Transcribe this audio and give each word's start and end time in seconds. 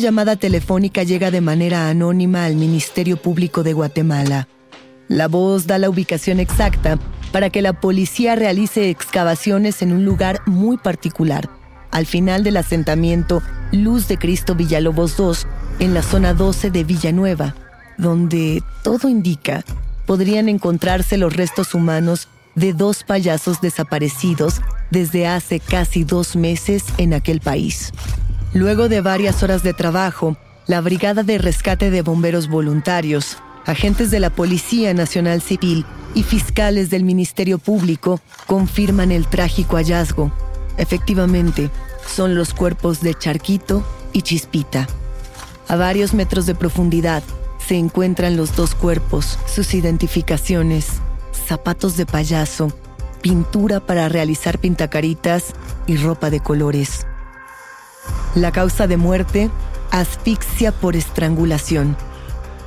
Llamada 0.00 0.34
telefónica 0.34 1.04
llega 1.04 1.30
de 1.30 1.40
manera 1.40 1.88
anónima 1.88 2.44
al 2.44 2.56
Ministerio 2.56 3.16
Público 3.16 3.62
de 3.62 3.74
Guatemala. 3.74 4.48
La 5.06 5.28
voz 5.28 5.66
da 5.66 5.78
la 5.78 5.88
ubicación 5.88 6.40
exacta 6.40 6.98
para 7.30 7.50
que 7.50 7.62
la 7.62 7.74
policía 7.74 8.34
realice 8.34 8.90
excavaciones 8.90 9.82
en 9.82 9.92
un 9.92 10.04
lugar 10.04 10.40
muy 10.46 10.78
particular, 10.78 11.48
al 11.92 12.06
final 12.06 12.42
del 12.42 12.56
asentamiento 12.56 13.42
Luz 13.70 14.08
de 14.08 14.18
Cristo 14.18 14.54
Villalobos 14.54 15.16
II, 15.18 15.48
en 15.78 15.94
la 15.94 16.02
zona 16.02 16.34
12 16.34 16.70
de 16.70 16.82
Villanueva, 16.82 17.54
donde 17.96 18.62
todo 18.82 19.08
indica 19.08 19.64
podrían 20.06 20.48
encontrarse 20.48 21.18
los 21.18 21.36
restos 21.36 21.74
humanos 21.74 22.28
de 22.54 22.72
dos 22.72 23.04
payasos 23.04 23.60
desaparecidos 23.60 24.60
desde 24.90 25.26
hace 25.26 25.60
casi 25.60 26.04
dos 26.04 26.34
meses 26.34 26.84
en 26.98 27.14
aquel 27.14 27.40
país. 27.40 27.92
Luego 28.52 28.88
de 28.88 29.00
varias 29.00 29.44
horas 29.44 29.62
de 29.62 29.74
trabajo, 29.74 30.36
la 30.66 30.80
Brigada 30.80 31.22
de 31.22 31.38
Rescate 31.38 31.90
de 31.90 32.02
Bomberos 32.02 32.48
Voluntarios, 32.48 33.38
agentes 33.64 34.10
de 34.10 34.18
la 34.18 34.30
Policía 34.30 34.92
Nacional 34.92 35.40
Civil 35.40 35.86
y 36.16 36.24
fiscales 36.24 36.90
del 36.90 37.04
Ministerio 37.04 37.58
Público 37.58 38.20
confirman 38.46 39.12
el 39.12 39.28
trágico 39.28 39.76
hallazgo. 39.76 40.32
Efectivamente, 40.78 41.70
son 42.04 42.34
los 42.34 42.52
cuerpos 42.52 43.02
de 43.02 43.14
Charquito 43.14 43.84
y 44.12 44.22
Chispita. 44.22 44.88
A 45.68 45.76
varios 45.76 46.12
metros 46.12 46.46
de 46.46 46.56
profundidad 46.56 47.22
se 47.64 47.76
encuentran 47.76 48.36
los 48.36 48.56
dos 48.56 48.74
cuerpos, 48.74 49.38
sus 49.46 49.74
identificaciones, 49.74 50.88
zapatos 51.46 51.96
de 51.96 52.04
payaso, 52.04 52.72
pintura 53.22 53.78
para 53.78 54.08
realizar 54.08 54.58
pintacaritas 54.58 55.54
y 55.86 55.98
ropa 55.98 56.30
de 56.30 56.40
colores. 56.40 57.06
La 58.34 58.52
causa 58.52 58.86
de 58.86 58.96
muerte, 58.96 59.50
asfixia 59.90 60.72
por 60.72 60.96
estrangulación. 60.96 61.96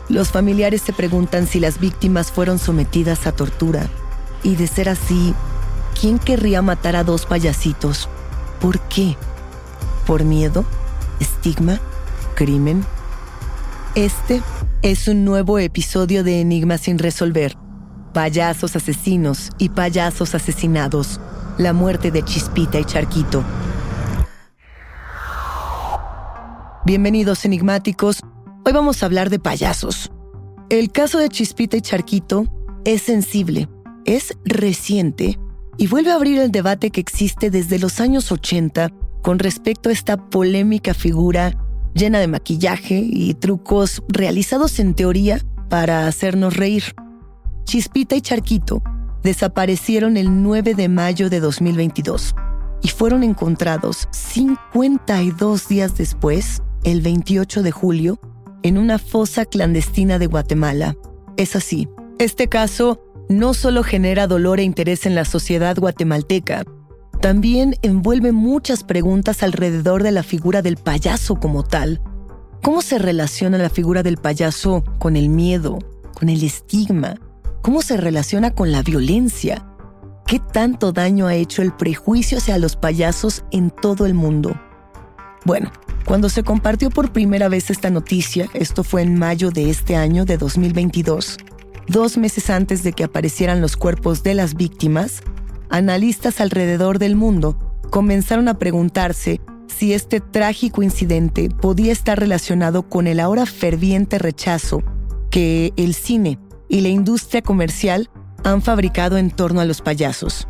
Los 0.10 0.30
familiares 0.30 0.82
se 0.82 0.94
preguntan 0.94 1.48
si 1.48 1.60
las 1.60 1.80
víctimas 1.80 2.32
fueron 2.32 2.60
sometidas 2.60 3.26
a 3.26 3.32
tortura. 3.32 3.88
Y 4.44 4.56
de 4.56 4.68
ser 4.68 4.90
así, 4.90 5.34
¿quién 6.00 6.20
querría 6.20 6.62
matar 6.62 6.96
a 6.96 7.04
dos 7.04 7.26
payasitos? 7.26 8.10
¿Por 8.60 8.80
qué? 8.82 9.16
¿Por 10.06 10.24
miedo? 10.26 10.66
¿Estigma? 11.20 11.80
¿Crimen? 12.36 12.86
Este 13.96 14.42
es 14.82 15.08
un 15.08 15.24
nuevo 15.24 15.60
episodio 15.60 16.24
de 16.24 16.42
Enigmas 16.42 16.82
sin 16.82 17.00
resolver. 17.00 17.56
Payasos 18.12 18.76
asesinos 18.76 19.52
y 19.58 19.70
payasos 19.70 20.36
asesinados. 20.36 21.22
La 21.58 21.74
muerte 21.74 22.12
de 22.12 22.24
Chispita 22.24 22.80
y 22.80 22.86
Charquito. 22.86 23.44
Bienvenidos 26.86 27.46
enigmáticos. 27.46 28.20
Hoy 28.66 28.74
vamos 28.74 29.02
a 29.02 29.06
hablar 29.06 29.30
de 29.30 29.40
payasos. 29.40 30.12
El 30.70 30.92
caso 30.92 31.18
de 31.18 31.30
Chispita 31.30 31.78
y 31.78 31.82
Charquito 31.82 32.46
es 32.84 33.04
sensible, 33.04 33.70
es 34.04 34.38
reciente 34.44 35.40
y 35.78 35.88
vuelve 35.88 36.12
a 36.12 36.16
abrir 36.16 36.40
el 36.40 36.52
debate 36.52 36.92
que 36.92 37.00
existe 37.00 37.50
desde 37.50 37.80
los 37.80 38.02
años 38.02 38.34
80 38.34 38.90
con 39.22 39.40
respecto 39.40 39.88
a 39.88 39.94
esta 39.94 40.18
polémica 40.30 40.94
figura 40.94 41.58
llena 41.94 42.20
de 42.20 42.28
maquillaje 42.28 43.02
y 43.02 43.34
trucos 43.36 44.04
realizados 44.10 44.78
en 44.80 44.94
teoría 44.94 45.40
para 45.70 46.06
hacernos 46.06 46.58
reír. 46.58 46.84
Chispita 47.64 48.18
y 48.18 48.22
Charquito 48.22 48.84
desaparecieron 49.24 50.18
el 50.18 50.44
9 50.44 50.74
de 50.74 50.90
mayo 50.90 51.30
de 51.30 51.40
2022 51.40 52.36
y 52.84 52.90
fueron 52.90 53.24
encontrados 53.24 54.10
52 54.12 55.68
días 55.70 55.96
después, 55.98 56.62
el 56.84 57.02
28 57.02 57.64
de 57.64 57.72
julio, 57.72 58.20
en 58.62 58.78
una 58.78 59.00
fosa 59.00 59.46
clandestina 59.46 60.20
de 60.20 60.28
Guatemala. 60.28 60.96
Es 61.38 61.56
así, 61.56 61.88
este 62.20 62.48
caso 62.48 63.02
no 63.30 63.54
solo 63.54 63.84
genera 63.84 64.28
dolor 64.28 64.60
e 64.60 64.64
interés 64.64 65.06
en 65.06 65.16
la 65.16 65.26
sociedad 65.26 65.78
guatemalteca, 65.78 66.64
también 67.24 67.76
envuelve 67.84 68.34
muchas 68.34 68.84
preguntas 68.84 69.44
alrededor 69.44 70.04
de 70.04 70.12
la 70.12 70.24
figura 70.24 70.62
del 70.62 70.76
payaso 70.76 71.36
como 71.36 71.64
tal. 71.64 72.02
¿Cómo 72.62 72.82
se 72.82 73.00
relaciona 73.00 73.58
la 73.58 73.70
figura 73.70 74.04
del 74.04 74.18
payaso 74.18 74.84
con 75.00 75.16
el 75.16 75.30
miedo, 75.30 75.80
con 76.20 76.28
el 76.28 76.44
estigma? 76.44 77.16
¿Cómo 77.62 77.82
se 77.82 77.96
relaciona 77.96 78.52
con 78.52 78.74
la 78.74 78.84
violencia? 78.84 79.66
¿Qué 80.28 80.40
tanto 80.40 80.92
daño 80.92 81.28
ha 81.28 81.36
hecho 81.36 81.62
el 81.62 81.74
prejuicio 81.74 82.40
hacia 82.40 82.58
los 82.58 82.76
payasos 82.76 83.46
en 83.52 83.70
todo 83.70 84.06
el 84.06 84.14
mundo? 84.14 84.60
Bueno, 85.46 85.72
cuando 86.06 86.30
se 86.30 86.44
compartió 86.44 86.90
por 86.90 87.12
primera 87.12 87.48
vez 87.50 87.70
esta 87.70 87.90
noticia, 87.90 88.50
esto 88.54 88.84
fue 88.84 89.02
en 89.02 89.18
mayo 89.18 89.52
de 89.52 89.70
este 89.70 89.96
año 89.96 90.26
de 90.26 90.38
2022, 90.38 91.38
dos 91.88 92.18
meses 92.18 92.50
antes 92.50 92.84
de 92.84 92.94
que 92.94 93.04
aparecieran 93.04 93.62
los 93.62 93.78
cuerpos 93.78 94.24
de 94.24 94.34
las 94.34 94.56
víctimas, 94.56 95.22
analistas 95.70 96.42
alrededor 96.42 97.00
del 97.00 97.16
mundo 97.16 97.58
comenzaron 97.90 98.48
a 98.48 98.60
preguntarse 98.60 99.40
si 99.68 99.94
este 99.94 100.20
trágico 100.20 100.84
incidente 100.84 101.50
podía 101.50 101.92
estar 101.92 102.20
relacionado 102.20 102.84
con 102.90 103.08
el 103.08 103.20
ahora 103.20 103.46
ferviente 103.46 104.20
rechazo 104.20 104.84
que 105.30 105.74
el 105.78 105.94
cine 105.94 106.38
y 106.70 106.82
la 106.82 106.90
industria 106.90 107.42
comercial 107.42 108.10
han 108.44 108.62
fabricado 108.62 109.18
en 109.18 109.32
torno 109.32 109.62
a 109.62 109.66
los 109.66 109.82
payasos. 109.82 110.48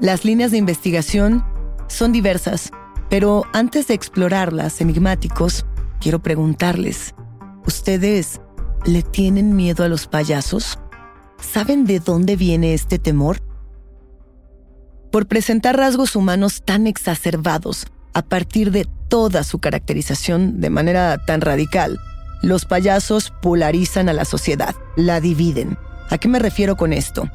Las 0.00 0.24
líneas 0.24 0.50
de 0.50 0.58
investigación 0.58 1.44
son 1.88 2.12
diversas, 2.12 2.70
pero 3.08 3.44
antes 3.52 3.88
de 3.88 3.94
explorarlas, 3.94 4.80
enigmáticos, 4.80 5.64
quiero 6.00 6.20
preguntarles, 6.20 7.14
¿ustedes 7.66 8.40
le 8.84 9.02
tienen 9.02 9.56
miedo 9.56 9.84
a 9.84 9.88
los 9.88 10.06
payasos? 10.06 10.78
¿Saben 11.40 11.84
de 11.84 12.00
dónde 12.00 12.36
viene 12.36 12.74
este 12.74 12.98
temor? 12.98 13.40
Por 15.10 15.26
presentar 15.26 15.76
rasgos 15.76 16.16
humanos 16.16 16.62
tan 16.64 16.86
exacerbados 16.86 17.86
a 18.12 18.22
partir 18.22 18.72
de 18.72 18.86
toda 19.08 19.42
su 19.42 19.58
caracterización 19.58 20.60
de 20.60 20.70
manera 20.70 21.16
tan 21.24 21.40
radical, 21.40 21.98
los 22.42 22.66
payasos 22.66 23.32
polarizan 23.42 24.08
a 24.08 24.12
la 24.12 24.24
sociedad, 24.24 24.74
la 24.96 25.20
dividen. 25.20 25.78
¿A 26.10 26.18
qué 26.18 26.28
me 26.28 26.38
refiero 26.38 26.76
con 26.76 26.92
esto? 26.92 27.28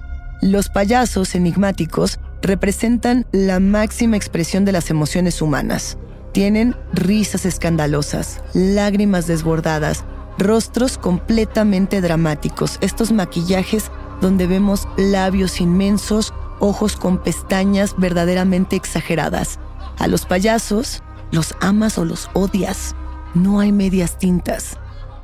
Los 0.43 0.67
payasos 0.67 1.35
enigmáticos 1.35 2.19
representan 2.41 3.25
la 3.31 3.61
máxima 3.61 4.17
expresión 4.17 4.65
de 4.65 4.73
las 4.73 4.89
emociones 4.89 5.41
humanas. 5.41 5.97
Tienen 6.33 6.75
risas 6.91 7.45
escandalosas, 7.45 8.43
lágrimas 8.53 9.25
desbordadas, 9.25 10.03
rostros 10.37 10.97
completamente 10.97 12.01
dramáticos, 12.01 12.77
estos 12.81 13.13
maquillajes 13.13 13.89
donde 14.19 14.45
vemos 14.45 14.85
labios 14.97 15.61
inmensos, 15.61 16.33
ojos 16.59 16.97
con 16.97 17.23
pestañas 17.23 17.95
verdaderamente 17.97 18.75
exageradas. 18.75 19.59
A 19.97 20.07
los 20.07 20.25
payasos 20.25 21.03
los 21.31 21.55
amas 21.61 21.97
o 21.97 22.03
los 22.03 22.29
odias. 22.33 22.97
No 23.33 23.61
hay 23.61 23.71
medias 23.71 24.17
tintas. 24.17 24.77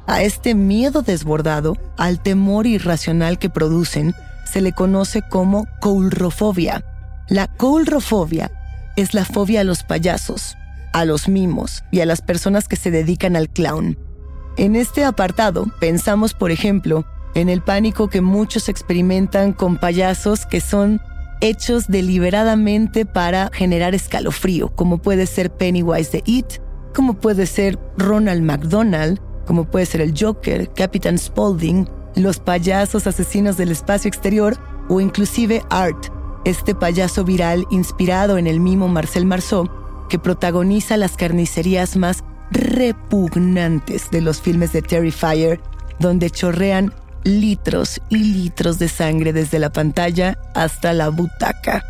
A 0.08 0.24
este 0.24 0.56
miedo 0.56 1.02
desbordado, 1.02 1.76
al 1.98 2.24
temor 2.24 2.68
irracional 2.68 3.38
que 3.38 3.50
producen, 3.50 4.16
se 4.50 4.62
le 4.62 4.74
conoce 4.74 5.22
como 5.22 5.68
coulrofobia. 5.80 6.84
La 7.30 7.48
coulrofobia 7.48 8.52
es 8.96 9.14
la 9.14 9.24
fobia 9.24 9.62
a 9.62 9.64
los 9.64 9.84
payasos, 9.84 10.58
a 10.94 11.06
los 11.06 11.28
mimos 11.28 11.84
y 11.92 12.02
a 12.02 12.06
las 12.06 12.22
personas 12.22 12.68
que 12.68 12.76
se 12.76 12.92
dedican 12.92 13.36
al 13.36 13.50
clown. 13.50 13.98
En 14.58 14.76
este 14.76 15.06
apartado 15.06 15.68
pensamos, 15.80 16.34
por 16.34 16.52
ejemplo, 16.52 17.06
en 17.36 17.50
el 17.50 17.62
pánico 17.62 18.10
que 18.10 18.22
muchos 18.22 18.68
experimentan 18.68 19.54
con 19.54 19.78
payasos 19.78 20.46
que 20.46 20.60
son 20.60 21.00
hechos 21.42 21.88
deliberadamente 21.88 23.06
para 23.06 23.50
generar 23.54 23.96
escalofrío, 23.96 24.76
como 24.76 24.98
puede 24.98 25.26
ser 25.26 25.52
Pennywise 25.52 26.12
de 26.12 26.24
It, 26.26 26.46
como 26.94 27.14
puede 27.14 27.46
ser 27.46 27.80
Ronald 27.98 28.42
McDonald, 28.42 29.20
como 29.46 29.66
puede 29.66 29.86
ser 29.86 30.02
el 30.02 30.14
Joker, 30.20 30.70
Captain 30.74 31.18
Spaulding, 31.18 31.88
los 32.16 32.40
payasos 32.40 33.08
asesinos 33.08 33.58
del 33.58 33.72
espacio 33.72 34.10
exterior 34.10 34.58
o 34.90 35.02
inclusive 35.02 35.64
Art, 35.70 36.08
este 36.46 36.76
payaso 36.76 37.24
viral 37.24 37.66
inspirado 37.70 38.38
en 38.38 38.48
el 38.48 38.60
mimo 38.60 38.88
Marcel 38.88 39.26
Marceau 39.26 39.70
que 40.10 40.20
protagoniza 40.20 40.98
las 40.98 41.16
carnicerías 41.16 41.96
más 41.96 42.24
repugnantes 42.52 44.10
de 44.10 44.22
los 44.22 44.42
filmes 44.42 44.74
de 44.74 44.82
Terrifier, 44.82 45.62
donde 46.00 46.30
chorrean 46.30 46.94
litros 47.24 48.02
y 48.10 48.18
litros 48.18 48.80
de 48.80 48.88
sangre 48.88 49.34
desde 49.34 49.60
la 49.60 49.72
pantalla 49.72 50.38
hasta 50.56 50.94
la 50.94 51.10
butaca. 51.10 51.84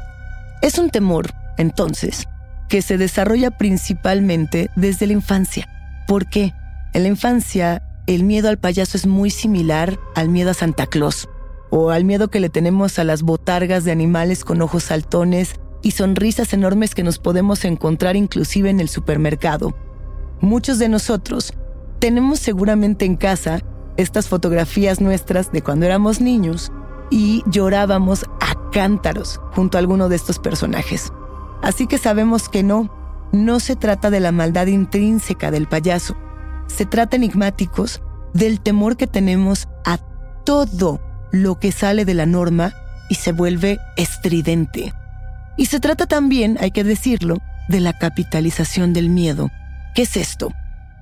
Es 0.61 0.77
un 0.77 0.89
temor, 0.89 1.31
entonces, 1.57 2.27
que 2.67 2.81
se 2.81 2.97
desarrolla 2.97 3.51
principalmente 3.51 4.69
desde 4.75 5.07
la 5.07 5.13
infancia. 5.13 5.67
¿Por 6.07 6.27
qué? 6.29 6.53
En 6.93 7.03
la 7.03 7.09
infancia, 7.09 7.83
el 8.09 8.23
miedo 8.23 8.49
al 8.49 8.57
payaso 8.57 8.97
es 8.97 9.05
muy 9.05 9.29
similar 9.29 9.99
al 10.15 10.29
miedo 10.29 10.49
a 10.49 10.55
Santa 10.55 10.87
Claus, 10.87 11.29
o 11.69 11.91
al 11.91 12.05
miedo 12.05 12.29
que 12.29 12.39
le 12.39 12.49
tenemos 12.49 12.97
a 12.97 13.03
las 13.03 13.21
botargas 13.21 13.83
de 13.83 13.91
animales 13.91 14.43
con 14.43 14.63
ojos 14.63 14.85
saltones 14.85 15.53
y 15.83 15.91
sonrisas 15.91 16.51
enormes 16.53 16.95
que 16.95 17.03
nos 17.03 17.19
podemos 17.19 17.63
encontrar 17.65 18.15
inclusive 18.15 18.71
en 18.71 18.79
el 18.79 18.89
supermercado. 18.89 19.75
Muchos 20.41 20.79
de 20.79 20.89
nosotros 20.89 21.53
tenemos 21.99 22.39
seguramente 22.39 23.05
en 23.05 23.15
casa 23.15 23.61
estas 23.95 24.27
fotografías 24.27 25.01
nuestras 25.01 25.51
de 25.51 25.61
cuando 25.61 25.85
éramos 25.85 26.19
niños 26.19 26.71
y 27.11 27.43
llorábamos 27.45 28.23
a 28.41 28.71
cántaros 28.71 29.39
junto 29.53 29.77
a 29.77 29.81
alguno 29.81 30.09
de 30.09 30.15
estos 30.15 30.39
personajes. 30.39 31.13
Así 31.61 31.85
que 31.85 31.99
sabemos 31.99 32.49
que 32.49 32.63
no, 32.63 32.89
no 33.31 33.59
se 33.59 33.75
trata 33.75 34.09
de 34.09 34.19
la 34.19 34.31
maldad 34.31 34.65
intrínseca 34.65 35.51
del 35.51 35.67
payaso. 35.67 36.15
Se 36.69 36.85
trata 36.85 37.17
enigmáticos 37.17 38.01
del 38.33 38.61
temor 38.61 38.95
que 38.95 39.07
tenemos 39.07 39.67
a 39.85 39.97
todo 40.45 41.01
lo 41.31 41.59
que 41.59 41.71
sale 41.71 42.05
de 42.05 42.13
la 42.13 42.25
norma 42.25 42.73
y 43.09 43.15
se 43.15 43.31
vuelve 43.31 43.79
estridente. 43.97 44.93
Y 45.57 45.65
se 45.65 45.79
trata 45.79 46.05
también, 46.05 46.57
hay 46.61 46.71
que 46.71 46.83
decirlo, 46.83 47.37
de 47.67 47.81
la 47.81 47.93
capitalización 47.93 48.93
del 48.93 49.09
miedo. 49.09 49.51
¿Qué 49.93 50.03
es 50.03 50.15
esto? 50.15 50.51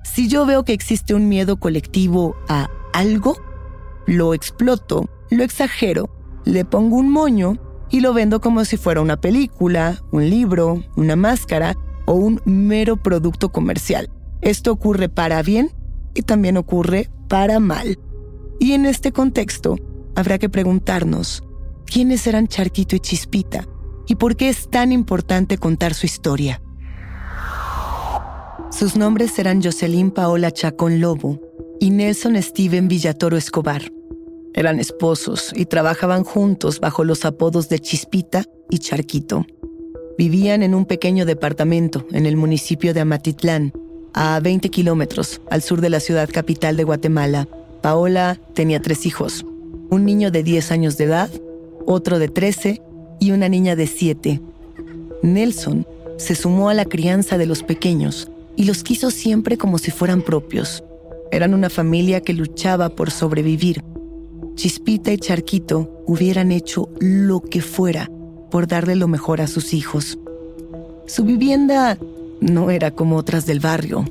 Si 0.02 0.28
yo 0.28 0.46
veo 0.46 0.64
que 0.64 0.72
existe 0.72 1.14
un 1.14 1.28
miedo 1.28 1.58
colectivo 1.58 2.34
a 2.48 2.68
algo, 2.92 3.36
lo 4.06 4.34
exploto, 4.34 5.08
lo 5.30 5.44
exagero, 5.44 6.10
le 6.44 6.64
pongo 6.64 6.96
un 6.96 7.10
moño 7.10 7.58
y 7.90 8.00
lo 8.00 8.12
vendo 8.12 8.40
como 8.40 8.64
si 8.64 8.76
fuera 8.76 9.00
una 9.00 9.20
película, 9.20 10.02
un 10.10 10.28
libro, 10.28 10.82
una 10.96 11.16
máscara 11.16 11.76
o 12.06 12.14
un 12.14 12.40
mero 12.44 12.96
producto 12.96 13.50
comercial. 13.50 14.10
Esto 14.40 14.72
ocurre 14.72 15.08
para 15.08 15.42
bien 15.42 15.70
y 16.14 16.22
también 16.22 16.56
ocurre 16.56 17.10
para 17.28 17.60
mal. 17.60 17.98
Y 18.58 18.72
en 18.72 18.86
este 18.86 19.12
contexto, 19.12 19.76
habrá 20.14 20.38
que 20.38 20.48
preguntarnos, 20.48 21.42
¿quiénes 21.86 22.26
eran 22.26 22.48
Charquito 22.48 22.96
y 22.96 23.00
Chispita? 23.00 23.66
¿Y 24.06 24.16
por 24.16 24.36
qué 24.36 24.48
es 24.48 24.68
tan 24.68 24.90
importante 24.90 25.58
contar 25.58 25.94
su 25.94 26.06
historia? 26.06 26.60
Sus 28.70 28.96
nombres 28.96 29.38
eran 29.38 29.62
Jocelyn 29.62 30.10
Paola 30.10 30.50
Chacón 30.50 31.00
Lobo 31.00 31.40
y 31.80 31.90
Nelson 31.90 32.40
Steven 32.42 32.88
Villatoro 32.88 33.36
Escobar. 33.36 33.92
Eran 34.54 34.80
esposos 34.80 35.52
y 35.54 35.66
trabajaban 35.66 36.24
juntos 36.24 36.80
bajo 36.80 37.04
los 37.04 37.24
apodos 37.24 37.68
de 37.68 37.78
Chispita 37.78 38.44
y 38.70 38.78
Charquito. 38.78 39.46
Vivían 40.16 40.62
en 40.62 40.74
un 40.74 40.84
pequeño 40.84 41.26
departamento 41.26 42.06
en 42.10 42.26
el 42.26 42.36
municipio 42.36 42.92
de 42.92 43.00
Amatitlán, 43.00 43.72
a 44.20 44.40
20 44.40 44.68
kilómetros 44.70 45.40
al 45.48 45.62
sur 45.62 45.80
de 45.80 45.90
la 45.90 46.00
ciudad 46.00 46.28
capital 46.28 46.76
de 46.76 46.82
Guatemala. 46.82 47.46
Paola 47.82 48.40
tenía 48.52 48.82
tres 48.82 49.06
hijos, 49.06 49.46
un 49.90 50.04
niño 50.04 50.32
de 50.32 50.42
10 50.42 50.72
años 50.72 50.96
de 50.96 51.04
edad, 51.04 51.30
otro 51.86 52.18
de 52.18 52.26
13 52.26 52.82
y 53.20 53.30
una 53.30 53.48
niña 53.48 53.76
de 53.76 53.86
7. 53.86 54.40
Nelson 55.22 55.86
se 56.16 56.34
sumó 56.34 56.68
a 56.68 56.74
la 56.74 56.84
crianza 56.84 57.38
de 57.38 57.46
los 57.46 57.62
pequeños 57.62 58.28
y 58.56 58.64
los 58.64 58.82
quiso 58.82 59.12
siempre 59.12 59.56
como 59.56 59.78
si 59.78 59.92
fueran 59.92 60.22
propios. 60.22 60.82
Eran 61.30 61.54
una 61.54 61.70
familia 61.70 62.20
que 62.20 62.32
luchaba 62.32 62.88
por 62.88 63.12
sobrevivir. 63.12 63.84
Chispita 64.56 65.12
y 65.12 65.18
Charquito 65.18 66.02
hubieran 66.08 66.50
hecho 66.50 66.88
lo 66.98 67.40
que 67.40 67.62
fuera 67.62 68.10
por 68.50 68.66
darle 68.66 68.96
lo 68.96 69.06
mejor 69.06 69.40
a 69.40 69.46
sus 69.46 69.72
hijos. 69.74 70.18
Su 71.06 71.22
vivienda 71.22 71.96
no 72.40 72.70
era 72.70 72.90
como 72.90 73.16
otras 73.16 73.46
del 73.46 73.60
barrio. 73.60 74.04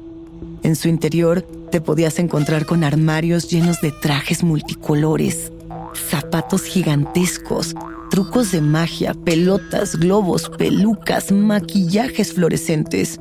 En 0.64 0.76
su 0.76 0.88
interior 0.88 1.42
te 1.72 1.82
podías 1.82 2.20
encontrar 2.20 2.66
con 2.66 2.84
armarios 2.84 3.50
llenos 3.50 3.82
de 3.82 3.92
trajes 3.92 4.44
multicolores, 4.44 5.52
zapatos 5.94 6.64
gigantescos, 6.64 7.76
trucos 8.10 8.52
de 8.52 8.62
magia, 8.62 9.14
pelotas, 9.14 9.96
globos, 9.98 10.50
pelucas, 10.50 11.32
maquillajes 11.32 12.34
fluorescentes. 12.34 13.20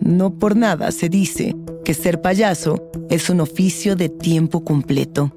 No 0.00 0.30
por 0.34 0.56
nada 0.56 0.92
se 0.92 1.08
dice 1.08 1.56
que 1.84 1.94
ser 1.94 2.20
payaso 2.20 2.90
es 3.10 3.30
un 3.30 3.40
oficio 3.40 3.96
de 3.96 4.08
tiempo 4.08 4.64
completo. 4.64 5.32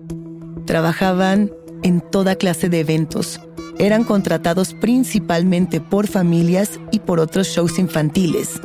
Trabajaban 0.66 1.52
en 1.84 2.02
toda 2.02 2.36
clase 2.36 2.70
de 2.70 2.82
eventos. 2.82 3.40
Eran 3.78 4.04
contratados 4.04 4.74
principalmente 4.74 5.80
por 5.80 6.08
familias 6.08 6.80
y 6.92 7.00
por 7.00 7.20
otros 7.20 7.48
shows 7.48 7.80
infantiles. 7.80 8.60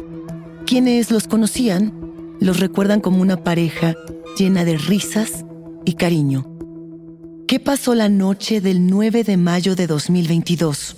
Quienes 0.75 1.12
los 1.12 1.28
conocían 1.28 1.93
los 2.40 2.59
recuerdan 2.59 3.00
como 3.00 3.23
una 3.23 3.45
pareja 3.45 3.95
llena 4.37 4.64
de 4.64 4.76
risas 4.76 5.45
y 5.85 5.95
cariño. 5.95 6.49
¿Qué 7.47 7.61
pasó 7.61 7.95
la 7.95 8.09
noche 8.09 8.61
del 8.61 8.88
9 8.88 9.23
de 9.23 9.37
mayo 9.37 9.76
de 9.76 9.87
2022? 9.87 10.97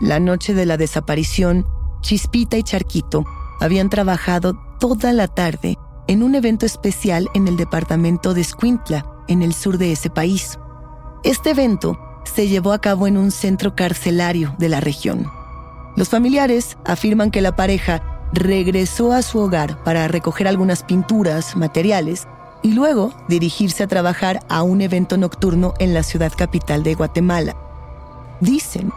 La 0.00 0.18
noche 0.18 0.54
de 0.54 0.64
la 0.64 0.78
desaparición, 0.78 1.66
Chispita 2.00 2.56
y 2.56 2.62
Charquito 2.62 3.26
habían 3.60 3.90
trabajado 3.90 4.58
toda 4.80 5.12
la 5.12 5.28
tarde 5.28 5.76
en 6.08 6.22
un 6.22 6.34
evento 6.34 6.64
especial 6.64 7.28
en 7.34 7.48
el 7.48 7.58
departamento 7.58 8.32
de 8.32 8.40
Escuintla, 8.40 9.04
en 9.28 9.42
el 9.42 9.52
sur 9.52 9.76
de 9.76 9.92
ese 9.92 10.08
país. 10.08 10.58
Este 11.22 11.50
evento 11.50 12.00
se 12.24 12.48
llevó 12.48 12.72
a 12.72 12.80
cabo 12.80 13.06
en 13.06 13.18
un 13.18 13.30
centro 13.30 13.76
carcelario 13.76 14.56
de 14.58 14.70
la 14.70 14.80
región. 14.80 15.30
Los 15.96 16.08
familiares 16.08 16.78
afirman 16.86 17.30
que 17.30 17.42
la 17.42 17.56
pareja 17.56 18.09
regresó 18.32 19.12
a 19.12 19.22
su 19.22 19.38
hogar 19.38 19.82
para 19.82 20.08
recoger 20.08 20.48
algunas 20.48 20.82
pinturas, 20.82 21.56
materiales 21.56 22.26
y 22.62 22.72
luego 22.72 23.12
dirigirse 23.28 23.82
a 23.82 23.88
trabajar 23.88 24.40
a 24.48 24.62
un 24.62 24.80
evento 24.80 25.16
nocturno 25.16 25.74
en 25.78 25.94
la 25.94 26.02
ciudad 26.02 26.32
capital 26.36 26.82
de 26.82 26.94
Guatemala. 26.94 27.56
Dicen 28.40 28.92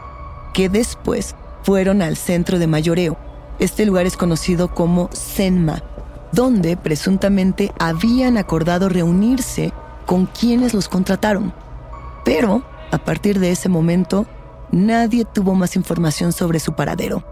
que 0.54 0.70
después 0.70 1.36
fueron 1.64 2.02
al 2.02 2.18
centro 2.18 2.60
de 2.60 2.68
mayoreo. 2.68 3.18
Este 3.60 3.86
lugar 3.86 4.06
es 4.06 4.18
conocido 4.18 4.74
como 4.74 5.10
Senma, 5.12 5.82
donde 6.32 6.78
presuntamente 6.78 7.72
habían 7.80 8.38
acordado 8.38 8.90
reunirse 8.90 9.72
con 10.06 10.26
quienes 10.26 10.74
los 10.74 10.90
contrataron. 10.90 11.54
Pero, 12.26 12.64
a 12.92 12.98
partir 12.98 13.40
de 13.40 13.52
ese 13.52 13.70
momento, 13.70 14.26
nadie 14.72 15.26
tuvo 15.26 15.56
más 15.56 15.76
información 15.76 16.34
sobre 16.34 16.60
su 16.60 16.74
paradero. 16.74 17.24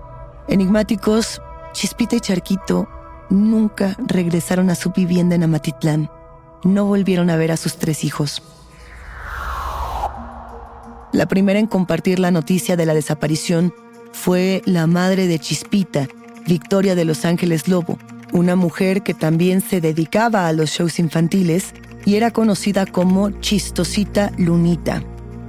Enigmáticos, 0.48 1.42
Chispita 1.74 2.16
y 2.16 2.20
Charquito 2.20 2.88
nunca 3.30 3.96
regresaron 4.06 4.70
a 4.70 4.76
su 4.76 4.92
vivienda 4.92 5.36
en 5.36 5.44
Amatitlán. 5.44 6.10
No 6.64 6.86
volvieron 6.86 7.30
a 7.30 7.38
ver 7.38 7.52
a 7.52 7.58
sus 7.58 7.78
tres 7.78 8.04
hijos. 8.04 8.44
La 11.12 11.28
primera 11.28 11.60
en 11.60 11.68
compartir 11.68 12.20
la 12.20 12.32
noticia 12.32 12.76
de 12.76 12.86
la 12.86 12.94
desaparición 12.94 13.74
fue 14.12 14.62
la 14.66 14.88
madre 14.88 15.28
de 15.28 15.40
Chispita, 15.40 16.08
Victoria 16.46 16.96
de 16.96 17.06
Los 17.06 17.26
Ángeles 17.26 17.68
Lobo, 17.68 17.98
una 18.32 18.56
mujer 18.56 19.04
que 19.04 19.14
también 19.14 19.62
se 19.62 19.82
dedicaba 19.82 20.48
a 20.48 20.54
los 20.54 20.70
shows 20.70 21.00
infantiles 21.00 21.74
y 22.06 22.16
era 22.16 22.32
conocida 22.32 22.86
como 22.86 23.30
Chistosita 23.42 24.32
Lunita. 24.38 25.04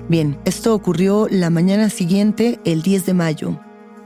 Bien, 0.09 0.38
esto 0.45 0.75
ocurrió 0.75 1.29
la 1.31 1.49
mañana 1.49 1.91
siguiente, 1.91 2.61
el 2.64 2.83
10 2.83 3.07
de 3.07 3.14
mayo. 3.14 3.61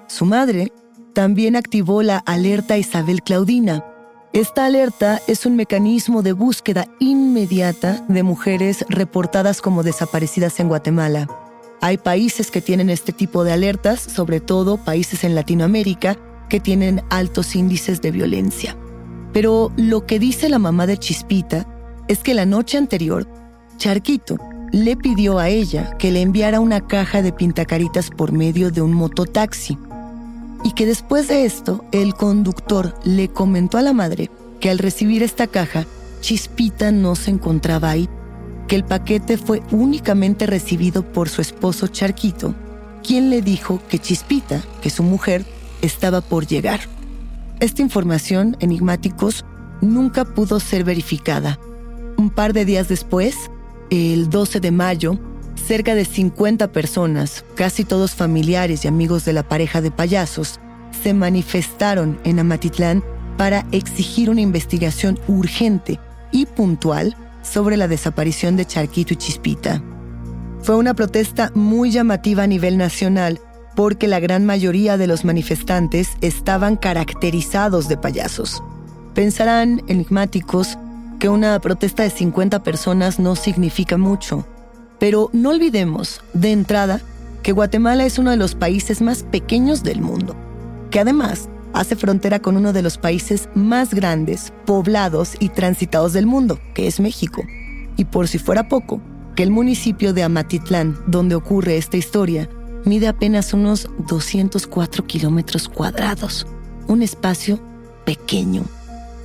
Su 0.09 0.25
madre 0.25 0.73
también 1.17 1.57
activó 1.57 2.03
la 2.03 2.19
alerta 2.19 2.77
Isabel 2.77 3.23
Claudina. 3.23 3.83
Esta 4.35 4.67
alerta 4.67 5.19
es 5.27 5.47
un 5.47 5.57
mecanismo 5.57 6.21
de 6.21 6.35
búsqueda 6.35 6.89
inmediata 7.01 8.05
de 8.07 8.23
mujeres 8.23 8.85
reportadas 8.91 9.63
como 9.63 9.83
desaparecidas 9.83 10.61
en 10.61 10.69
Guatemala. 10.69 11.27
Hay 11.81 11.97
países 11.97 12.51
que 12.51 12.61
tienen 12.61 12.91
este 12.91 13.15
tipo 13.15 13.45
de 13.45 13.53
alertas, 13.53 13.99
sobre 13.99 14.41
todo 14.41 14.77
países 14.77 15.25
en 15.25 15.35
Latinoamérica, 15.35 16.19
que 16.51 16.61
tienen 16.61 17.01
altos 17.09 17.57
índices 17.57 18.03
de 18.03 18.11
violencia. 18.11 18.77
Pero 19.33 19.73
lo 19.79 20.05
que 20.05 20.19
dice 20.19 20.51
la 20.51 20.59
mamá 20.59 20.87
de 20.87 20.99
Chispita 20.99 21.67
es 22.09 22.19
que 22.19 22.35
la 22.35 22.45
noche 22.45 22.77
anterior, 22.77 23.27
Charquito 23.79 24.37
le 24.71 24.99
pidió 24.99 25.39
a 25.39 25.49
ella 25.49 25.97
que 25.97 26.11
le 26.11 26.21
enviara 26.21 26.61
una 26.61 26.87
caja 26.87 27.23
de 27.23 27.33
pintacaritas 27.33 28.11
por 28.11 28.33
medio 28.33 28.71
de 28.71 28.83
un 28.83 28.93
mototaxi. 28.93 29.79
Y 30.65 30.73
que 30.73 30.87
después 30.87 31.29
de 31.29 31.45
esto, 31.45 31.85
el 31.93 32.15
conductor 32.15 32.95
le 33.05 33.29
comentó 33.29 33.79
a 33.79 33.83
la 33.83 33.93
madre 33.93 34.31
que 34.61 34.71
al 34.71 34.79
recibir 34.79 35.23
esta 35.23 35.47
caja, 35.47 35.87
Chispita 36.21 36.91
no 36.91 37.15
se 37.15 37.31
encontraba 37.31 37.91
ahí, 37.91 38.09
que 38.67 38.77
el 38.77 38.85
paquete 38.85 39.37
fue 39.37 39.63
únicamente 39.71 40.47
recibido 40.47 41.03
por 41.03 41.29
su 41.29 41.41
esposo 41.41 41.87
Charquito, 41.87 42.55
quien 43.03 43.31
le 43.31 43.43
dijo 43.43 43.81
que 43.89 43.99
Chispita, 43.99 44.63
que 44.81 44.91
su 44.91 45.03
mujer, 45.03 45.45
estaba 45.83 46.21
por 46.21 46.47
llegar. 46.47 46.81
Esta 47.61 47.83
información, 47.83 48.57
enigmáticos, 48.61 49.45
nunca 49.81 50.25
pudo 50.25 50.59
ser 50.59 50.85
verificada. 50.85 51.59
Un 52.17 52.31
par 52.31 52.53
de 52.53 52.65
días 52.65 52.89
después, 52.89 53.37
el 53.91 54.31
12 54.31 54.61
de 54.61 54.71
mayo, 54.71 55.19
cerca 55.57 55.95
de 55.95 56.05
50 56.05 56.69
personas, 56.73 57.45
casi 57.55 57.85
todos 57.85 58.15
familiares 58.15 58.85
y 58.85 58.89
amigos 58.89 59.25
de 59.25 59.33
la 59.33 59.43
pareja 59.43 59.81
de 59.81 59.91
payasos, 59.91 60.61
se 61.03 61.15
manifestaron 61.15 62.19
en 62.25 62.39
Amatitlán 62.39 63.03
para 63.37 63.67
exigir 63.73 64.31
una 64.31 64.41
investigación 64.41 65.19
urgente 65.29 66.01
y 66.33 66.47
puntual 66.47 67.17
sobre 67.43 67.77
la 67.77 67.89
desaparición 67.89 68.57
de 68.57 68.67
Charquito 68.67 69.15
y 69.15 69.17
Chispita. 69.17 69.83
Fue 70.63 70.77
una 70.77 70.95
protesta 70.95 71.53
muy 71.55 71.91
llamativa 71.91 72.43
a 72.45 72.47
nivel 72.47 72.77
nacional 72.77 73.41
porque 73.77 74.09
la 74.09 74.21
gran 74.21 74.47
mayoría 74.47 74.97
de 74.97 75.07
los 75.07 75.25
manifestantes 75.25 76.09
estaban 76.23 76.77
caracterizados 76.77 77.89
de 77.89 77.99
payasos. 77.99 78.63
Pensarán, 79.15 79.83
enigmáticos, 79.87 80.79
que 81.19 81.29
una 81.29 81.59
protesta 81.61 82.03
de 82.03 82.11
50 82.11 82.63
personas 82.63 83.19
no 83.19 83.37
significa 83.37 83.97
mucho, 83.97 84.47
pero 84.99 85.31
no 85.33 85.51
olvidemos, 85.51 86.23
de 86.33 86.53
entrada, 86.53 87.01
que 87.43 87.53
Guatemala 87.53 88.05
es 88.05 88.19
uno 88.19 88.31
de 88.31 88.37
los 88.37 88.55
países 88.55 89.01
más 89.01 89.23
pequeños 89.23 89.83
del 89.83 90.01
mundo, 90.01 90.35
que 90.91 91.01
además 91.01 91.49
hace 91.73 91.95
frontera 91.95 92.41
con 92.41 92.57
uno 92.57 92.73
de 92.73 92.83
los 92.83 92.99
países 92.99 93.49
más 93.55 93.93
grandes, 93.93 94.53
poblados 94.65 95.35
y 95.39 95.51
transitados 95.51 96.13
del 96.13 96.27
mundo, 96.27 96.59
que 96.75 96.87
es 96.87 97.01
México. 97.01 97.43
Y 97.97 98.07
por 98.07 98.29
si 98.29 98.39
fuera 98.39 98.69
poco, 98.69 99.01
que 99.35 99.43
el 99.43 99.51
municipio 99.51 100.15
de 100.15 100.23
Amatitlán, 100.23 100.99
donde 101.07 101.35
ocurre 101.35 101.77
esta 101.77 101.99
historia, 101.99 102.49
mide 102.87 103.09
apenas 103.09 103.53
unos 103.53 103.91
204 104.09 105.07
kilómetros 105.07 105.69
cuadrados, 105.69 106.47
un 106.89 107.03
espacio 107.03 107.61
pequeño. 108.07 108.63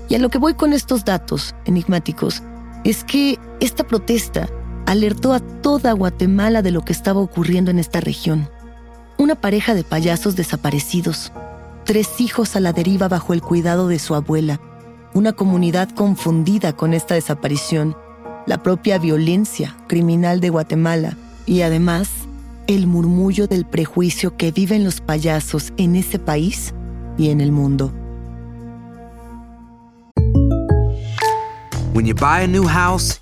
Y 0.09 0.15
a 0.15 0.19
lo 0.19 0.29
que 0.29 0.37
voy 0.37 0.55
con 0.55 0.73
estos 0.73 1.05
datos 1.05 1.55
enigmáticos 1.65 2.43
es 2.83 3.05
que 3.05 3.39
esta 3.61 3.85
protesta 3.85 4.49
alertó 4.91 5.31
a 5.31 5.39
toda 5.39 5.93
Guatemala 5.93 6.61
de 6.61 6.71
lo 6.71 6.83
que 6.83 6.91
estaba 6.91 7.21
ocurriendo 7.21 7.71
en 7.71 7.79
esta 7.79 8.01
región. 8.01 8.49
Una 9.17 9.35
pareja 9.35 9.73
de 9.73 9.85
payasos 9.85 10.35
desaparecidos, 10.35 11.31
tres 11.85 12.19
hijos 12.19 12.57
a 12.57 12.59
la 12.59 12.73
deriva 12.73 13.07
bajo 13.07 13.31
el 13.31 13.41
cuidado 13.41 13.87
de 13.87 13.99
su 13.99 14.15
abuela, 14.15 14.59
una 15.13 15.31
comunidad 15.31 15.89
confundida 15.91 16.73
con 16.73 16.93
esta 16.93 17.15
desaparición, 17.15 17.95
la 18.45 18.61
propia 18.63 18.97
violencia 18.97 19.77
criminal 19.87 20.41
de 20.41 20.49
Guatemala 20.49 21.15
y 21.45 21.61
además 21.61 22.09
el 22.67 22.85
murmullo 22.85 23.47
del 23.47 23.65
prejuicio 23.65 24.35
que 24.35 24.51
viven 24.51 24.83
los 24.83 24.99
payasos 24.99 25.71
en 25.77 25.95
ese 25.95 26.19
país 26.19 26.73
y 27.17 27.29
en 27.29 27.39
el 27.39 27.53
mundo. 27.53 27.93
A 32.23 32.47
house, 32.67 33.21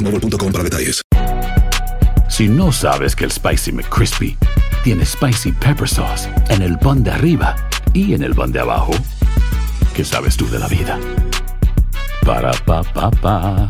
boostmobile.com 0.03 0.51
para 0.51 0.63
detalles. 0.63 1.01
Si 2.29 2.47
no 2.47 2.71
sabes 2.71 3.15
que 3.15 3.25
el 3.25 3.31
Spicy 3.31 3.71
McCrispy 3.71 4.37
tiene 4.83 5.05
Spicy 5.05 5.51
Pepper 5.51 5.87
Sauce 5.87 6.29
en 6.49 6.61
el 6.61 6.77
pan 6.79 7.03
de 7.03 7.11
arriba 7.11 7.55
y 7.93 8.13
en 8.13 8.23
el 8.23 8.33
pan 8.33 8.51
de 8.51 8.59
abajo, 8.59 8.93
¿qué 9.93 10.03
sabes 10.03 10.37
tú 10.37 10.49
de 10.49 10.59
la 10.59 10.67
vida? 10.67 10.97
Para 12.25 12.51
pa 12.65 12.83
pa 12.83 13.11
pa. 13.11 13.69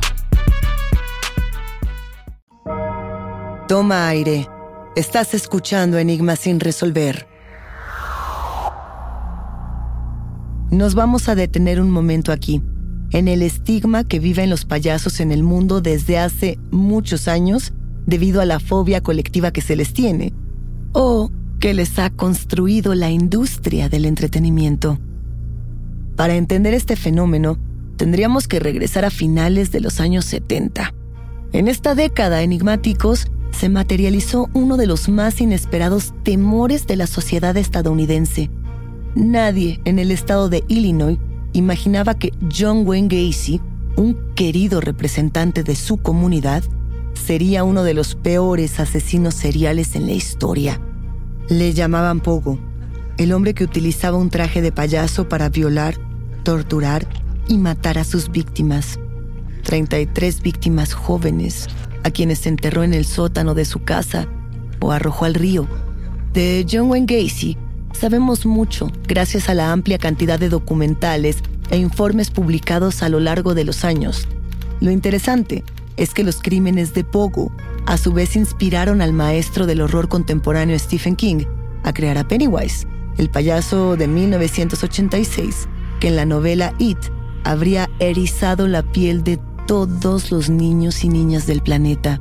Toma 3.68 4.10
aire. 4.10 4.48
Estás 4.96 5.34
escuchando 5.34 5.98
Enigma 5.98 6.36
sin 6.36 6.60
resolver. 6.60 7.28
Nos 10.70 10.96
vamos 10.96 11.28
a 11.30 11.36
detener 11.36 11.82
un 11.82 11.90
momento 11.90 12.32
aquí, 12.32 12.62
en 13.12 13.28
el 13.28 13.42
estigma 13.42 14.04
que 14.04 14.20
viven 14.20 14.50
los 14.50 14.66
payasos 14.66 15.20
en 15.20 15.32
el 15.32 15.44
mundo 15.44 15.82
desde 15.82 16.18
hace 16.18 16.58
muchos 16.72 17.28
años 17.28 17.74
debido 18.06 18.42
a 18.42 18.46
la 18.46 18.60
fobia 18.60 19.02
colectiva 19.02 19.52
que 19.52 19.62
se 19.62 19.76
les 19.76 19.94
tiene, 19.94 20.34
o 20.94 21.30
que 21.60 21.74
les 21.74 22.00
ha 22.00 22.10
construido 22.10 22.96
la 22.96 23.12
industria 23.12 23.90
del 23.90 24.06
entretenimiento. 24.06 25.00
Para 26.16 26.36
entender 26.36 26.74
este 26.74 26.96
fenómeno, 26.96 27.58
tendríamos 27.98 28.48
que 28.48 28.60
regresar 28.60 29.06
a 29.06 29.12
finales 29.12 29.72
de 29.72 29.82
los 29.82 30.00
años 30.00 30.26
70. 30.26 30.94
En 31.54 31.68
esta 31.68 31.96
década, 31.96 32.42
enigmáticos 32.42 33.28
se 33.52 33.70
materializó 33.70 34.50
uno 34.54 34.78
de 34.78 34.88
los 34.88 35.10
más 35.10 35.42
inesperados 35.42 36.14
temores 36.24 36.88
de 36.88 36.96
la 36.96 37.08
sociedad 37.08 37.56
estadounidense. 37.58 38.50
Nadie 39.14 39.82
en 39.86 40.00
el 40.00 40.12
estado 40.12 40.50
de 40.50 40.64
Illinois 40.68 41.20
imaginaba 41.54 42.16
que 42.16 42.34
John 42.52 42.84
Wayne 42.86 43.08
Gacy, 43.08 43.62
un 43.96 44.18
querido 44.36 44.82
representante 44.82 45.64
de 45.64 45.76
su 45.76 45.98
comunidad, 45.98 46.64
sería 47.14 47.64
uno 47.64 47.84
de 47.84 47.94
los 47.94 48.16
peores 48.16 48.80
asesinos 48.80 49.36
seriales 49.36 49.96
en 49.96 50.06
la 50.06 50.14
historia. 50.14 50.80
Le 51.50 51.74
llamaban 51.74 52.20
Pogo, 52.20 52.58
el 53.18 53.34
hombre 53.34 53.54
que 53.54 53.64
utilizaba 53.64 54.18
un 54.18 54.30
traje 54.30 54.62
de 54.62 54.72
payaso 54.72 55.28
para 55.28 55.50
violar, 55.50 55.96
torturar 56.44 57.08
y 57.48 57.58
matar 57.58 57.98
a 57.98 58.04
sus 58.04 58.32
víctimas. 58.32 59.00
33 59.64 60.42
víctimas 60.42 60.94
jóvenes 60.94 61.68
a 62.04 62.10
quienes 62.10 62.48
enterró 62.48 62.84
en 62.84 62.94
el 62.94 63.06
sótano 63.06 63.54
de 63.54 63.66
su 63.66 63.84
casa 63.84 64.28
o 64.80 64.92
arrojó 64.92 65.26
al 65.26 65.36
río. 65.36 65.68
De 66.34 66.66
John 66.70 66.90
Wayne 66.90 67.06
Gacy 67.06 67.58
sabemos 67.94 68.46
mucho 68.46 68.92
gracias 69.08 69.50
a 69.50 69.54
la 69.54 69.72
amplia 69.72 69.98
cantidad 69.98 70.40
de 70.40 70.50
documentales 70.50 71.38
e 71.70 71.78
informes 71.78 72.30
publicados 72.30 73.04
a 73.04 73.10
lo 73.10 73.20
largo 73.20 73.54
de 73.54 73.64
los 73.64 73.86
años. 73.86 74.28
Lo 74.80 74.92
interesante 74.92 75.64
es 75.98 76.14
que 76.14 76.24
los 76.24 76.42
crímenes 76.42 76.94
de 76.94 77.04
Pogo 77.04 77.52
a 77.86 77.98
su 77.98 78.14
vez 78.14 78.36
inspiraron 78.36 79.02
al 79.02 79.14
maestro 79.14 79.66
del 79.66 79.82
horror 79.82 80.08
contemporáneo 80.08 80.78
Stephen 80.78 81.16
King 81.16 81.46
a 81.84 81.94
crear 81.94 82.18
a 82.18 82.28
Pennywise, 82.28 82.88
el 83.18 83.30
payaso 83.30 83.98
de 83.98 84.08
1986, 84.08 85.68
que 86.00 86.08
en 86.10 86.16
la 86.16 86.26
novela 86.26 86.74
It 86.80 86.98
habría 87.44 87.90
erizado 88.00 88.68
la 88.68 88.84
piel 88.84 89.24
de 89.24 89.40
todos 89.68 90.32
los 90.32 90.50
niños 90.50 91.04
y 91.04 91.10
niñas 91.10 91.48
del 91.48 91.62
planeta. 91.62 92.20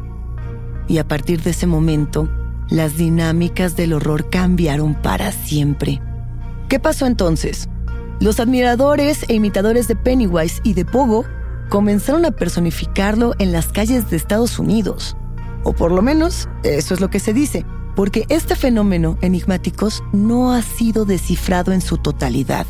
Y 0.88 0.98
a 0.98 1.06
partir 1.06 1.42
de 1.42 1.50
ese 1.50 1.66
momento, 1.66 2.28
las 2.70 2.96
dinámicas 2.96 3.76
del 3.76 3.92
horror 3.92 4.30
cambiaron 4.30 4.94
para 4.94 5.32
siempre. 5.32 6.00
¿Qué 6.68 6.78
pasó 6.78 7.06
entonces? 7.06 7.68
Los 8.20 8.38
admiradores 8.38 9.24
e 9.28 9.34
imitadores 9.34 9.88
de 9.88 9.96
Pennywise 9.96 10.60
y 10.62 10.74
de 10.74 10.84
Pogo 10.84 11.24
comenzaron 11.68 12.24
a 12.24 12.30
personificarlo 12.30 13.34
en 13.38 13.52
las 13.52 13.68
calles 13.68 14.08
de 14.10 14.16
Estados 14.16 14.58
Unidos. 14.58 15.16
O 15.64 15.72
por 15.72 15.90
lo 15.90 16.02
menos, 16.02 16.48
eso 16.62 16.94
es 16.94 17.00
lo 17.00 17.10
que 17.10 17.18
se 17.18 17.32
dice, 17.32 17.66
porque 17.96 18.24
este 18.28 18.54
fenómeno 18.54 19.18
enigmáticos 19.20 20.02
no 20.12 20.52
ha 20.52 20.62
sido 20.62 21.04
descifrado 21.04 21.72
en 21.72 21.80
su 21.80 21.98
totalidad. 21.98 22.66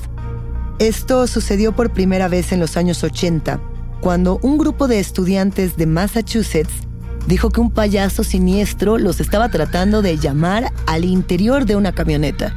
Esto 0.79 1.27
sucedió 1.27 1.77
por 1.77 1.93
primera 1.93 2.29
vez 2.29 2.53
en 2.53 2.61
los 2.61 2.77
años 2.77 3.05
80 3.05 3.61
cuando 4.01 4.39
un 4.43 4.57
grupo 4.57 4.89
de 4.89 4.99
estudiantes 4.99 5.77
de 5.77 5.87
Massachusetts 5.87 6.89
dijo 7.27 7.51
que 7.51 7.61
un 7.61 7.71
payaso 7.71 8.25
siniestro 8.25 8.99
los 8.99 9.21
estaba 9.21 9.49
tratando 9.49 10.03
de 10.03 10.19
llamar 10.19 10.73
al 10.87 11.05
interior 11.05 11.67
de 11.67 11.77
una 11.77 11.93
camioneta. 11.93 12.55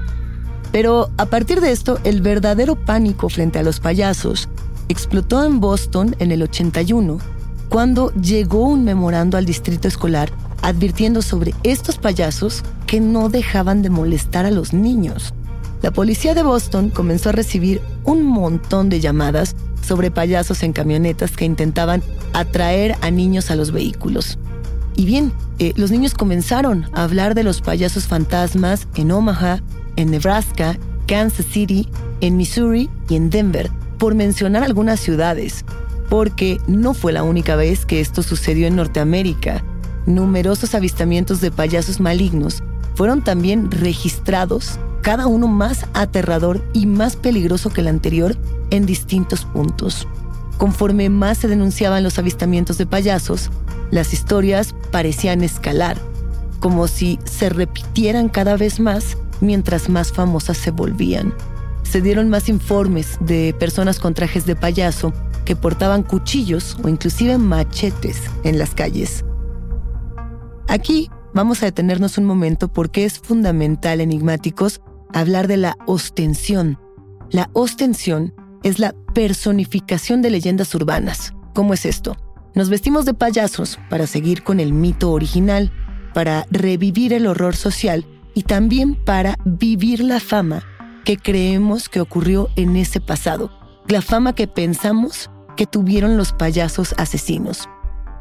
Pero 0.71 1.11
a 1.17 1.25
partir 1.27 1.61
de 1.61 1.71
esto, 1.71 1.99
el 2.03 2.21
verdadero 2.21 2.75
pánico 2.75 3.29
frente 3.29 3.59
a 3.59 3.63
los 3.63 3.79
payasos 3.79 4.49
explotó 4.89 5.43
en 5.45 5.59
Boston 5.59 6.15
en 6.19 6.31
el 6.31 6.41
81, 6.41 7.19
cuando 7.69 8.11
llegó 8.13 8.67
un 8.67 8.83
memorando 8.83 9.37
al 9.37 9.45
distrito 9.45 9.87
escolar 9.87 10.31
advirtiendo 10.63 11.21
sobre 11.21 11.53
estos 11.63 11.97
payasos 11.97 12.63
que 12.87 12.99
no 12.99 13.29
dejaban 13.29 13.81
de 13.81 13.89
molestar 13.89 14.45
a 14.45 14.51
los 14.51 14.73
niños. 14.73 15.33
La 15.81 15.91
policía 15.91 16.33
de 16.33 16.41
Boston 16.41 16.89
comenzó 16.89 17.29
a 17.29 17.33
recibir 17.33 17.81
un 18.05 18.23
montón 18.23 18.89
de 18.89 19.01
llamadas 19.01 19.55
sobre 19.85 20.09
payasos 20.09 20.63
en 20.63 20.71
camionetas 20.71 21.35
que 21.35 21.43
intentaban 21.43 22.01
atraer 22.31 22.95
a 23.01 23.11
niños 23.11 23.51
a 23.51 23.55
los 23.55 23.71
vehículos. 23.71 24.39
Y 24.95 25.05
bien, 25.05 25.33
eh, 25.59 25.73
los 25.75 25.91
niños 25.91 26.13
comenzaron 26.13 26.85
a 26.93 27.03
hablar 27.03 27.35
de 27.35 27.43
los 27.43 27.61
payasos 27.61 28.07
fantasmas 28.07 28.87
en 28.95 29.11
Omaha, 29.11 29.61
en 29.95 30.11
Nebraska, 30.11 30.77
Kansas 31.07 31.45
City, 31.45 31.89
en 32.21 32.37
Missouri 32.37 32.89
y 33.09 33.15
en 33.15 33.29
Denver, 33.29 33.69
por 33.97 34.15
mencionar 34.15 34.63
algunas 34.63 34.99
ciudades, 34.99 35.65
porque 36.09 36.59
no 36.67 36.93
fue 36.93 37.11
la 37.11 37.23
única 37.23 37.55
vez 37.55 37.85
que 37.85 37.99
esto 37.99 38.23
sucedió 38.23 38.67
en 38.67 38.75
Norteamérica. 38.75 39.63
Numerosos 40.05 40.75
avistamientos 40.75 41.41
de 41.41 41.51
payasos 41.51 41.99
malignos 41.99 42.61
fueron 42.95 43.23
también 43.23 43.71
registrados 43.71 44.79
cada 45.01 45.27
uno 45.27 45.47
más 45.47 45.85
aterrador 45.93 46.63
y 46.73 46.85
más 46.85 47.15
peligroso 47.15 47.71
que 47.71 47.81
el 47.81 47.87
anterior 47.87 48.37
en 48.69 48.85
distintos 48.85 49.45
puntos. 49.45 50.07
Conforme 50.57 51.09
más 51.09 51.39
se 51.39 51.47
denunciaban 51.47 52.03
los 52.03 52.19
avistamientos 52.19 52.77
de 52.77 52.85
payasos, 52.85 53.49
las 53.91 54.13
historias 54.13 54.73
parecían 54.91 55.43
escalar, 55.43 55.97
como 56.59 56.87
si 56.87 57.19
se 57.25 57.49
repitieran 57.49 58.29
cada 58.29 58.57
vez 58.57 58.79
más 58.79 59.17
mientras 59.41 59.89
más 59.89 60.11
famosas 60.11 60.57
se 60.57 60.71
volvían. 60.71 61.33
Se 61.83 62.01
dieron 62.01 62.29
más 62.29 62.49
informes 62.49 63.17
de 63.19 63.53
personas 63.59 63.99
con 63.99 64.13
trajes 64.13 64.45
de 64.45 64.55
payaso 64.55 65.13
que 65.45 65.55
portaban 65.55 66.03
cuchillos 66.03 66.77
o 66.83 66.89
inclusive 66.89 67.37
machetes 67.37 68.21
en 68.43 68.57
las 68.57 68.73
calles. 68.73 69.23
Aquí 70.67 71.09
vamos 71.33 71.61
a 71.61 71.65
detenernos 71.65 72.17
un 72.17 72.25
momento 72.25 72.71
porque 72.71 73.05
es 73.05 73.19
fundamental, 73.19 74.01
enigmáticos, 74.01 74.81
hablar 75.13 75.47
de 75.47 75.57
la 75.57 75.77
ostensión. 75.85 76.79
La 77.29 77.49
ostensión 77.53 78.33
es 78.63 78.79
la 78.79 78.93
personificación 79.13 80.21
de 80.21 80.31
leyendas 80.31 80.73
urbanas. 80.73 81.33
¿Cómo 81.53 81.73
es 81.73 81.85
esto? 81.85 82.17
Nos 82.55 82.69
vestimos 82.69 83.05
de 83.05 83.13
payasos 83.13 83.79
para 83.89 84.07
seguir 84.07 84.43
con 84.43 84.59
el 84.59 84.73
mito 84.73 85.11
original, 85.11 85.71
para 86.13 86.45
revivir 86.49 87.13
el 87.13 87.27
horror 87.27 87.55
social 87.55 88.05
y 88.33 88.43
también 88.43 88.95
para 88.95 89.35
vivir 89.45 90.01
la 90.01 90.19
fama 90.19 90.63
que 91.03 91.17
creemos 91.17 91.89
que 91.89 91.99
ocurrió 91.99 92.49
en 92.55 92.75
ese 92.75 93.01
pasado, 93.01 93.51
la 93.87 94.01
fama 94.01 94.33
que 94.33 94.47
pensamos 94.47 95.29
que 95.57 95.67
tuvieron 95.67 96.17
los 96.17 96.31
payasos 96.33 96.95
asesinos. 96.97 97.67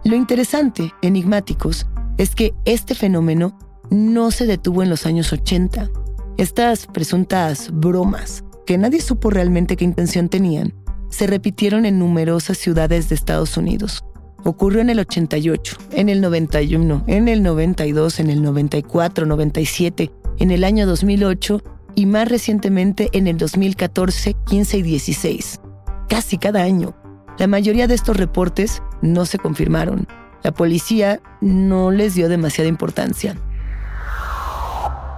Lo 0.05 0.17
interesante, 0.17 0.93
enigmáticos, 1.01 1.87
es 2.19 2.35
que 2.35 2.55
este 2.65 2.95
fenómeno 2.95 3.57
no 3.91 4.31
se 4.31 4.47
detuvo 4.47 4.83
en 4.83 4.91
los 4.91 5.07
años 5.07 5.33
80. 5.33 5.91
Estas 6.39 6.87
presuntas 6.87 7.71
bromas, 7.73 8.43
que 8.67 8.79
nadie 8.79 9.01
supo 9.01 9.31
realmente 9.31 9.77
qué 9.77 9.85
intención 9.85 10.29
tenían, 10.29 10.75
se 11.09 11.27
repitieron 11.27 11.85
en 11.85 11.99
numerosas 11.99 12.59
ciudades 12.59 13.09
de 13.09 13.15
Estados 13.15 13.57
Unidos. 13.57 14.05
Ocurrió 14.45 14.81
en 14.81 14.91
el 14.91 14.99
88, 14.99 15.77
en 15.93 16.09
el 16.09 16.21
91, 16.21 17.05
en 17.07 17.29
el 17.29 17.43
92, 17.43 18.19
en 18.19 18.31
el 18.31 18.43
94, 18.43 19.27
97, 19.27 20.11
en 20.39 20.51
el 20.51 20.65
año 20.65 20.87
2008 20.87 21.63
y 21.95 22.07
más 22.07 22.29
recientemente 22.29 23.09
en 23.13 23.27
el 23.27 23.37
2014, 23.37 24.35
15 24.47 24.79
y 24.79 24.83
16. 24.83 25.61
Casi 26.09 26.39
cada 26.39 26.63
año. 26.63 26.95
La 27.39 27.47
mayoría 27.47 27.87
de 27.87 27.95
estos 27.95 28.17
reportes 28.17 28.83
no 29.01 29.27
se 29.27 29.39
confirmaron. 29.39 30.09
La 30.43 30.53
policía 30.53 31.21
no 31.41 31.91
les 31.91 32.15
dio 32.15 32.29
demasiada 32.29 32.69
importancia. 32.69 33.37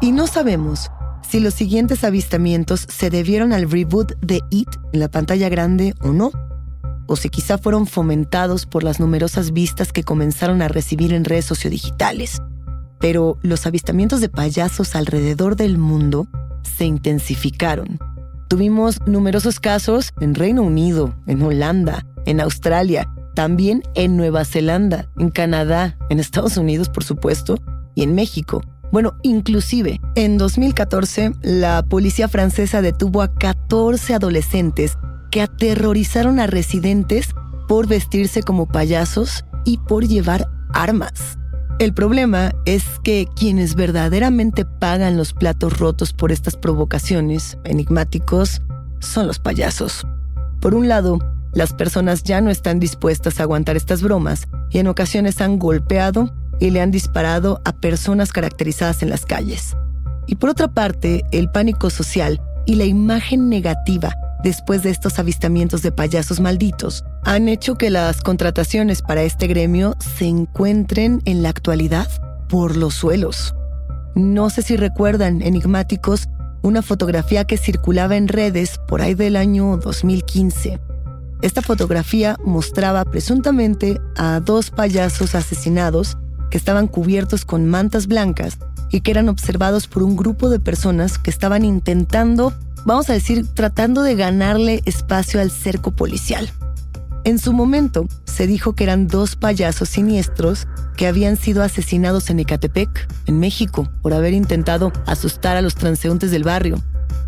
Y 0.01 0.13
no 0.13 0.27
sabemos 0.27 0.91
si 1.29 1.41
los 1.41 1.55
siguientes 1.55 2.05
avistamientos 2.05 2.87
se 2.89 3.11
debieron 3.11 3.53
al 3.53 3.71
reboot 3.71 4.13
de 4.21 4.41
It 4.51 4.69
en 4.93 5.01
la 5.01 5.09
pantalla 5.09 5.49
grande 5.49 5.95
o 6.01 6.09
no, 6.09 6.31
o 7.07 7.17
si 7.17 7.29
quizá 7.29 7.59
fueron 7.59 7.87
fomentados 7.87 8.67
por 8.67 8.83
las 8.83 9.01
numerosas 9.01 9.53
vistas 9.53 9.93
que 9.93 10.05
comenzaron 10.05 10.63
a 10.63 10.69
recibir 10.69 11.13
en 11.13 11.25
redes 11.25 11.45
sociodigitales. 11.45 12.41
Pero 13.01 13.39
los 13.43 13.67
avistamientos 13.67 14.21
de 14.21 14.29
payasos 14.29 14.95
alrededor 14.95 15.57
del 15.57 15.77
mundo 15.79 16.27
se 16.63 16.87
intensificaron. 16.87 17.99
Tuvimos 18.49 19.01
numerosos 19.07 19.61
casos 19.61 20.13
en 20.21 20.35
Reino 20.35 20.63
Unido, 20.63 21.15
en 21.27 21.43
Holanda, 21.43 22.07
en 22.27 22.41
Australia, 22.41 23.11
también 23.35 23.83
en 23.95 24.17
Nueva 24.17 24.45
Zelanda, 24.45 25.09
en 25.19 25.31
Canadá, 25.31 25.99
en 26.09 26.21
Estados 26.21 26.57
Unidos, 26.57 26.89
por 26.89 27.05
supuesto, 27.05 27.57
y 27.95 28.03
en 28.03 28.15
México. 28.15 28.63
Bueno, 28.95 29.17
inclusive, 29.25 30.01
en 30.15 30.39
2014, 30.39 31.33
la 31.43 31.83
policía 31.83 32.29
francesa 32.29 32.81
detuvo 32.81 33.23
a 33.23 33.35
14 33.35 34.15
adolescentes 34.15 34.99
que 35.33 35.43
aterrorizaron 35.43 36.39
a 36.39 36.47
residentes 36.47 37.31
por 37.67 37.89
vestirse 37.89 38.45
como 38.45 38.69
payasos 38.69 39.45
y 39.65 39.79
por 39.79 40.07
llevar 40.07 40.49
armas. 40.73 41.41
El 41.81 41.93
problema 41.93 42.53
es 42.67 42.85
que 43.03 43.27
quienes 43.35 43.75
verdaderamente 43.75 44.65
pagan 44.65 45.17
los 45.17 45.33
platos 45.33 45.77
rotos 45.81 46.13
por 46.13 46.31
estas 46.31 46.55
provocaciones 46.55 47.59
enigmáticos 47.65 48.63
son 49.01 49.27
los 49.27 49.41
payasos. 49.41 50.07
Por 50.61 50.73
un 50.73 50.87
lado, 50.87 51.19
las 51.53 51.73
personas 51.73 52.23
ya 52.23 52.41
no 52.41 52.49
están 52.49 52.79
dispuestas 52.79 53.41
a 53.41 53.43
aguantar 53.43 53.77
estas 53.77 54.03
bromas 54.03 54.47
y 54.71 54.79
en 54.79 54.87
ocasiones 54.87 55.41
han 55.41 55.59
golpeado 55.59 56.33
y 56.61 56.71
le 56.71 56.81
han 56.81 56.91
disparado 56.91 57.61
a 57.65 57.73
personas 57.73 58.33
caracterizadas 58.33 59.03
en 59.03 59.11
las 59.11 59.25
calles. 59.27 59.77
Y 60.27 60.37
por 60.37 60.51
otra 60.51 60.69
parte, 60.69 61.25
el 61.33 61.51
pánico 61.51 61.91
social 61.91 62.41
y 62.67 62.77
la 62.77 62.85
imagen 62.85 63.49
negativa 63.49 64.15
después 64.43 64.83
de 64.83 64.91
estos 64.91 65.19
avistamientos 65.19 65.83
de 65.83 65.91
payasos 65.91 66.39
malditos 66.39 67.05
han 67.25 67.49
hecho 67.49 67.77
que 67.77 67.91
las 67.91 68.21
contrataciones 68.21 69.03
para 69.03 69.23
este 69.23 69.47
gremio 69.47 69.97
se 70.17 70.27
encuentren 70.27 71.23
en 71.25 71.43
la 71.43 71.49
actualidad 71.49 72.09
por 72.49 72.77
los 72.77 72.95
suelos. 72.95 73.55
No 74.15 74.51
sé 74.51 74.63
si 74.63 74.77
recuerdan, 74.77 75.43
enigmáticos, 75.43 76.29
una 76.63 76.83
fotografía 76.83 77.45
que 77.45 77.57
circulaba 77.57 78.17
en 78.17 78.29
redes 78.29 78.79
por 78.87 79.03
ahí 79.03 79.15
del 79.15 79.37
año 79.37 79.77
2015. 79.79 80.79
Esta 81.43 81.63
fotografía 81.63 82.37
mostraba 82.45 83.05
presuntamente 83.05 84.01
a 84.17 84.41
dos 84.41 84.71
payasos 84.71 85.35
asesinados 85.35 86.17
que 86.55 86.59
estaban 86.59 86.87
cubiertos 86.87 87.45
con 87.45 87.67
mantas 87.67 88.07
blancas 88.07 88.59
y 88.89 89.01
que 89.01 89.11
eran 89.11 89.29
observados 89.29 89.89
por 89.89 90.05
un 90.05 90.15
grupo 90.15 90.49
de 90.49 90.61
personas 90.61 91.19
que 91.19 91.31
estaban 91.31 91.65
intentando 91.65 92.55
vamos 92.85 93.11
a 93.11 93.13
decir, 93.13 93.45
tratando 93.55 94.03
de 94.03 94.15
ganarle 94.15 94.81
espacio 94.85 95.41
al 95.41 95.51
cerco 95.51 95.91
policial. 95.91 96.49
En 97.25 97.41
su 97.41 97.53
momento, 97.53 98.07
se 98.25 98.47
dijo 98.47 98.77
que 98.77 98.85
eran 98.85 99.09
dos 99.09 99.35
payasos 99.35 99.89
siniestros 99.89 100.69
que 100.97 101.09
habían 101.09 101.37
sido 101.37 101.65
asesinados 101.65 102.31
en 102.31 102.39
Ecatepec, 102.39 103.09
en 103.27 103.41
México, 103.41 103.89
por 104.01 104.15
haber 104.15 104.33
intentado 104.33 104.93
asustar 105.07 105.57
a 105.57 105.61
los 105.61 105.75
transeúntes 105.75 106.31
del 106.31 106.45
barrio. 106.45 106.81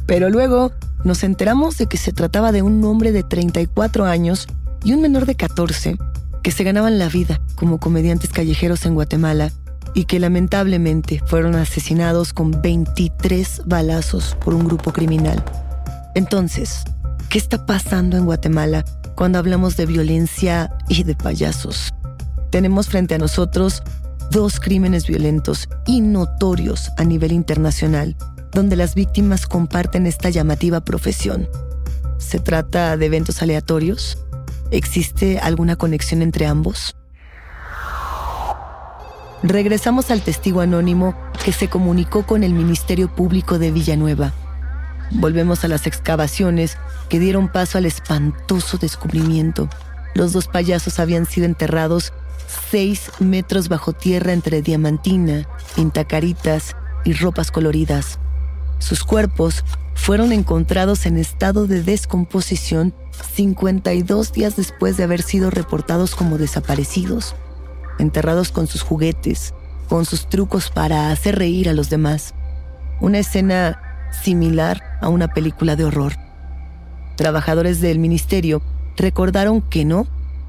Pero 0.06 0.30
luego 0.30 0.70
nos 1.02 1.24
enteramos 1.24 1.78
de 1.78 1.86
que 1.86 1.96
se 1.96 2.12
trataba 2.12 2.52
de 2.52 2.62
un 2.62 2.84
hombre 2.84 3.10
de 3.10 3.24
34 3.24 4.04
años 4.04 4.46
y 4.84 4.92
un 4.92 5.00
menor 5.00 5.26
de 5.26 5.34
14 5.34 5.98
que 6.46 6.52
se 6.52 6.62
ganaban 6.62 7.00
la 7.00 7.08
vida 7.08 7.40
como 7.56 7.80
comediantes 7.80 8.30
callejeros 8.30 8.86
en 8.86 8.94
Guatemala 8.94 9.50
y 9.94 10.04
que 10.04 10.20
lamentablemente 10.20 11.20
fueron 11.26 11.56
asesinados 11.56 12.32
con 12.32 12.62
23 12.62 13.62
balazos 13.66 14.36
por 14.44 14.54
un 14.54 14.68
grupo 14.68 14.92
criminal. 14.92 15.42
Entonces, 16.14 16.84
¿qué 17.30 17.38
está 17.38 17.66
pasando 17.66 18.16
en 18.16 18.26
Guatemala 18.26 18.84
cuando 19.16 19.40
hablamos 19.40 19.76
de 19.76 19.86
violencia 19.86 20.72
y 20.88 21.02
de 21.02 21.16
payasos? 21.16 21.92
Tenemos 22.50 22.86
frente 22.86 23.16
a 23.16 23.18
nosotros 23.18 23.82
dos 24.30 24.60
crímenes 24.60 25.08
violentos 25.08 25.68
y 25.84 26.00
notorios 26.00 26.92
a 26.96 27.02
nivel 27.02 27.32
internacional, 27.32 28.16
donde 28.52 28.76
las 28.76 28.94
víctimas 28.94 29.48
comparten 29.48 30.06
esta 30.06 30.30
llamativa 30.30 30.80
profesión. 30.80 31.48
¿Se 32.18 32.38
trata 32.38 32.96
de 32.96 33.06
eventos 33.06 33.42
aleatorios? 33.42 34.25
¿Existe 34.70 35.38
alguna 35.38 35.76
conexión 35.76 36.22
entre 36.22 36.46
ambos? 36.46 36.96
regresamos 39.42 40.10
al 40.10 40.22
testigo 40.22 40.60
anónimo 40.60 41.14
que 41.44 41.52
se 41.52 41.68
comunicó 41.68 42.26
con 42.26 42.42
el 42.42 42.52
Ministerio 42.52 43.08
Público 43.08 43.58
de 43.58 43.70
Villanueva. 43.70 44.32
Volvemos 45.12 45.64
a 45.64 45.68
las 45.68 45.86
excavaciones 45.86 46.76
que 47.08 47.20
dieron 47.20 47.48
paso 47.48 47.78
al 47.78 47.86
espantoso 47.86 48.78
descubrimiento. 48.78 49.68
Los 50.14 50.32
dos 50.32 50.48
payasos 50.48 50.98
habían 50.98 51.26
sido 51.26 51.46
enterrados 51.46 52.12
seis 52.70 53.10
metros 53.20 53.68
bajo 53.68 53.92
tierra 53.92 54.32
entre 54.32 54.62
diamantina, 54.62 55.48
pintacaritas 55.76 56.76
y 57.04 57.12
ropas 57.12 57.50
coloridas. 57.50 58.18
Sus 58.78 59.04
cuerpos 59.04 59.64
fueron 59.94 60.32
encontrados 60.32 61.06
en 61.06 61.18
estado 61.18 61.66
de 61.66 61.82
descomposición 61.82 62.94
52 63.22 64.32
días 64.32 64.56
después 64.56 64.96
de 64.96 65.04
haber 65.04 65.22
sido 65.22 65.50
reportados 65.50 66.14
como 66.14 66.38
desaparecidos 66.38 67.34
enterrados 67.98 68.52
con 68.52 68.66
sus 68.66 68.82
juguetes, 68.82 69.54
con 69.88 70.04
sus 70.04 70.28
trucos 70.28 70.70
para 70.70 71.10
hacer 71.10 71.38
reír 71.38 71.68
a 71.68 71.72
los 71.72 71.90
demás. 71.90 72.34
Una 73.00 73.18
escena 73.18 73.80
similar 74.22 74.82
a 75.00 75.08
una 75.08 75.28
película 75.28 75.76
de 75.76 75.84
horror. 75.84 76.14
Trabajadores 77.16 77.80
del 77.80 77.98
ministerio 77.98 78.62
recordaron 78.96 79.62
que 79.62 79.84
no, 79.84 80.06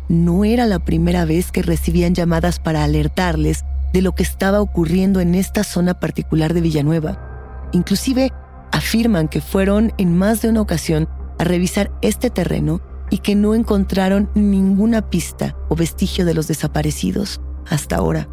no 0.09 0.45
era 0.45 0.65
la 0.65 0.79
primera 0.79 1.25
vez 1.25 1.51
que 1.51 1.61
recibían 1.61 2.13
llamadas 2.13 2.59
para 2.59 2.83
alertarles 2.83 3.63
de 3.93 4.01
lo 4.01 4.15
que 4.15 4.23
estaba 4.23 4.61
ocurriendo 4.61 5.19
en 5.19 5.35
esta 5.35 5.63
zona 5.63 5.99
particular 5.99 6.53
de 6.53 6.61
Villanueva. 6.61 7.69
Inclusive 7.71 8.31
afirman 8.71 9.27
que 9.27 9.41
fueron 9.41 9.93
en 9.97 10.17
más 10.17 10.41
de 10.41 10.49
una 10.49 10.61
ocasión 10.61 11.09
a 11.37 11.43
revisar 11.43 11.91
este 12.01 12.29
terreno 12.29 12.81
y 13.09 13.19
que 13.19 13.35
no 13.35 13.55
encontraron 13.55 14.29
ninguna 14.33 15.09
pista 15.09 15.55
o 15.69 15.75
vestigio 15.75 16.25
de 16.25 16.33
los 16.33 16.47
desaparecidos 16.47 17.41
hasta 17.67 17.95
ahora. 17.95 18.27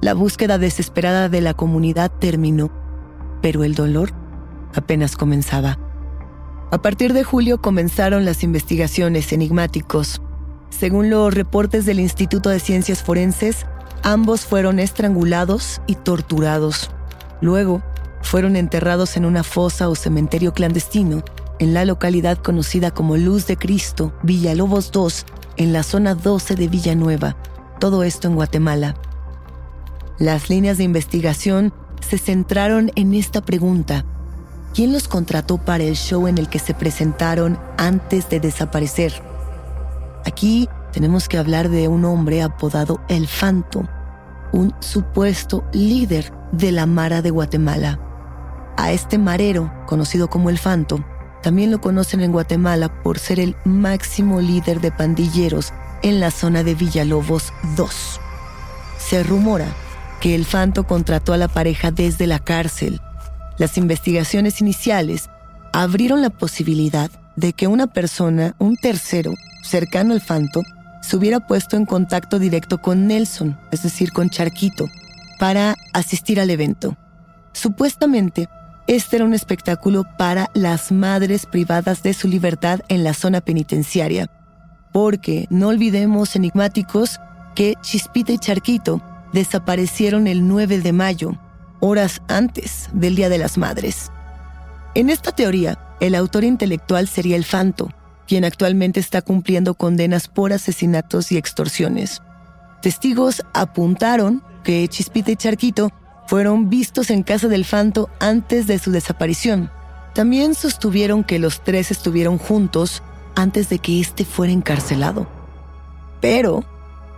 La 0.00 0.14
búsqueda 0.14 0.58
desesperada 0.58 1.28
de 1.28 1.40
la 1.40 1.54
comunidad 1.54 2.10
terminó, 2.10 2.70
pero 3.42 3.64
el 3.64 3.74
dolor 3.74 4.12
apenas 4.74 5.16
comenzaba. 5.16 5.78
A 6.70 6.80
partir 6.82 7.12
de 7.12 7.24
julio 7.24 7.60
comenzaron 7.60 8.24
las 8.24 8.42
investigaciones 8.42 9.32
enigmáticos. 9.32 10.22
Según 10.70 11.10
los 11.10 11.34
reportes 11.34 11.84
del 11.84 12.00
Instituto 12.00 12.48
de 12.48 12.60
Ciencias 12.60 13.02
Forenses, 13.02 13.66
ambos 14.02 14.42
fueron 14.42 14.78
estrangulados 14.78 15.82
y 15.86 15.96
torturados. 15.96 16.90
Luego, 17.40 17.82
fueron 18.22 18.54
enterrados 18.54 19.16
en 19.16 19.24
una 19.24 19.42
fosa 19.42 19.88
o 19.88 19.94
cementerio 19.94 20.52
clandestino 20.52 21.24
en 21.60 21.74
la 21.74 21.84
localidad 21.84 22.38
conocida 22.38 22.90
como 22.90 23.18
Luz 23.18 23.46
de 23.46 23.56
Cristo, 23.56 24.12
Villalobos 24.22 24.90
II, 24.94 25.12
en 25.58 25.72
la 25.74 25.82
zona 25.82 26.14
12 26.14 26.56
de 26.56 26.68
Villanueva, 26.68 27.36
todo 27.78 28.02
esto 28.02 28.28
en 28.28 28.34
Guatemala. 28.34 28.96
Las 30.18 30.48
líneas 30.48 30.78
de 30.78 30.84
investigación 30.84 31.72
se 32.00 32.16
centraron 32.16 32.90
en 32.94 33.14
esta 33.14 33.42
pregunta. 33.42 34.06
¿Quién 34.74 34.92
los 34.92 35.06
contrató 35.06 35.58
para 35.58 35.84
el 35.84 35.96
show 35.96 36.26
en 36.28 36.38
el 36.38 36.48
que 36.48 36.58
se 36.58 36.72
presentaron 36.72 37.58
antes 37.76 38.30
de 38.30 38.40
desaparecer? 38.40 39.12
Aquí 40.24 40.66
tenemos 40.92 41.28
que 41.28 41.36
hablar 41.36 41.68
de 41.68 41.88
un 41.88 42.06
hombre 42.06 42.42
apodado 42.42 43.02
El 43.08 43.28
Fanto, 43.28 43.86
un 44.52 44.74
supuesto 44.80 45.62
líder 45.74 46.32
de 46.52 46.72
la 46.72 46.86
Mara 46.86 47.20
de 47.20 47.30
Guatemala. 47.30 48.00
A 48.78 48.92
este 48.92 49.18
marero, 49.18 49.70
conocido 49.86 50.30
como 50.30 50.48
El 50.48 50.56
Fanto, 50.56 51.04
también 51.42 51.70
lo 51.70 51.80
conocen 51.80 52.20
en 52.20 52.32
Guatemala 52.32 53.02
por 53.02 53.18
ser 53.18 53.40
el 53.40 53.56
máximo 53.64 54.40
líder 54.40 54.80
de 54.80 54.92
pandilleros 54.92 55.72
en 56.02 56.20
la 56.20 56.30
zona 56.30 56.62
de 56.62 56.74
Villalobos 56.74 57.52
2. 57.76 58.20
Se 58.98 59.22
rumora 59.22 59.66
que 60.20 60.34
el 60.34 60.44
Fanto 60.44 60.86
contrató 60.86 61.32
a 61.32 61.38
la 61.38 61.48
pareja 61.48 61.90
desde 61.90 62.26
la 62.26 62.38
cárcel. 62.38 63.00
Las 63.58 63.78
investigaciones 63.78 64.60
iniciales 64.60 65.30
abrieron 65.72 66.22
la 66.22 66.30
posibilidad 66.30 67.10
de 67.36 67.52
que 67.52 67.66
una 67.66 67.86
persona, 67.86 68.54
un 68.58 68.76
tercero, 68.76 69.34
cercano 69.62 70.12
al 70.12 70.20
Fanto, 70.20 70.62
se 71.00 71.16
hubiera 71.16 71.40
puesto 71.40 71.76
en 71.76 71.86
contacto 71.86 72.38
directo 72.38 72.78
con 72.78 73.06
Nelson, 73.06 73.58
es 73.70 73.82
decir, 73.82 74.12
con 74.12 74.28
Charquito, 74.28 74.88
para 75.38 75.76
asistir 75.92 76.38
al 76.40 76.50
evento. 76.50 76.96
Supuestamente, 77.52 78.48
este 78.90 79.14
era 79.14 79.24
un 79.24 79.34
espectáculo 79.34 80.02
para 80.18 80.50
las 80.52 80.90
madres 80.90 81.46
privadas 81.46 82.02
de 82.02 82.12
su 82.12 82.26
libertad 82.26 82.80
en 82.88 83.04
la 83.04 83.14
zona 83.14 83.40
penitenciaria. 83.40 84.26
Porque 84.92 85.46
no 85.48 85.68
olvidemos, 85.68 86.34
enigmáticos, 86.34 87.20
que 87.54 87.76
Chispita 87.82 88.32
y 88.32 88.38
Charquito 88.38 89.00
desaparecieron 89.32 90.26
el 90.26 90.48
9 90.48 90.80
de 90.80 90.92
mayo, 90.92 91.38
horas 91.78 92.20
antes 92.26 92.88
del 92.92 93.14
Día 93.14 93.28
de 93.28 93.38
las 93.38 93.58
Madres. 93.58 94.10
En 94.96 95.08
esta 95.08 95.30
teoría, 95.30 95.78
el 96.00 96.16
autor 96.16 96.42
intelectual 96.42 97.06
sería 97.06 97.36
el 97.36 97.44
Fanto, 97.44 97.90
quien 98.26 98.44
actualmente 98.44 98.98
está 98.98 99.22
cumpliendo 99.22 99.74
condenas 99.74 100.26
por 100.26 100.52
asesinatos 100.52 101.30
y 101.30 101.36
extorsiones. 101.36 102.22
Testigos 102.82 103.44
apuntaron 103.54 104.42
que 104.64 104.88
Chispita 104.88 105.30
y 105.30 105.36
Charquito 105.36 105.92
fueron 106.30 106.70
vistos 106.70 107.10
en 107.10 107.24
casa 107.24 107.48
del 107.48 107.64
Fanto 107.64 108.08
antes 108.20 108.68
de 108.68 108.78
su 108.78 108.92
desaparición. 108.92 109.68
También 110.14 110.54
sostuvieron 110.54 111.24
que 111.24 111.40
los 111.40 111.64
tres 111.64 111.90
estuvieron 111.90 112.38
juntos 112.38 113.02
antes 113.34 113.68
de 113.68 113.80
que 113.80 113.98
éste 113.98 114.24
fuera 114.24 114.52
encarcelado. 114.52 115.26
Pero 116.20 116.62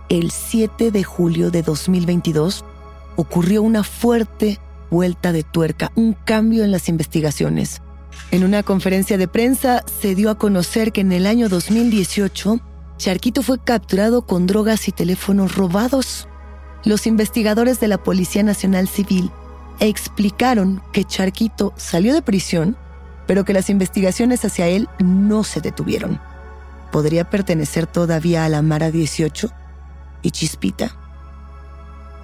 el 0.09 0.31
7 0.31 0.89
de 0.89 1.03
julio 1.03 1.51
de 1.51 1.61
2022 1.61 2.65
ocurrió 3.15 3.61
una 3.61 3.83
fuerte 3.83 4.59
vuelta 4.89 5.31
de 5.31 5.43
tuerca, 5.43 5.91
un 5.93 6.13
cambio 6.13 6.63
en 6.63 6.71
las 6.71 6.89
investigaciones. 6.89 7.83
En 8.31 8.43
una 8.43 8.63
conferencia 8.63 9.19
de 9.19 9.27
prensa 9.27 9.83
se 10.01 10.15
dio 10.15 10.31
a 10.31 10.39
conocer 10.39 10.91
que 10.91 11.01
en 11.01 11.11
el 11.11 11.27
año 11.27 11.49
2018, 11.49 12.59
Charquito 12.97 13.43
fue 13.43 13.59
capturado 13.59 14.23
con 14.25 14.47
drogas 14.47 14.87
y 14.87 14.91
teléfonos 14.91 15.53
robados. 15.53 16.27
Los 16.85 17.07
investigadores 17.07 17.79
de 17.79 17.87
la 17.87 17.97
Policía 17.97 18.43
Nacional 18.43 18.87
Civil 18.87 19.31
explicaron 19.79 20.81
que 20.91 21.05
Charquito 21.05 21.73
salió 21.77 22.13
de 22.13 22.21
prisión, 22.21 22.77
pero 23.25 23.45
que 23.45 23.53
las 23.53 23.69
investigaciones 23.69 24.43
hacia 24.43 24.67
él 24.67 24.89
no 24.99 25.43
se 25.43 25.61
detuvieron. 25.61 26.19
¿Podría 26.91 27.29
pertenecer 27.29 27.87
todavía 27.87 28.45
a 28.45 28.49
la 28.49 28.61
Mara 28.61 28.91
18 28.91 29.49
y 30.21 30.31
Chispita? 30.31 30.95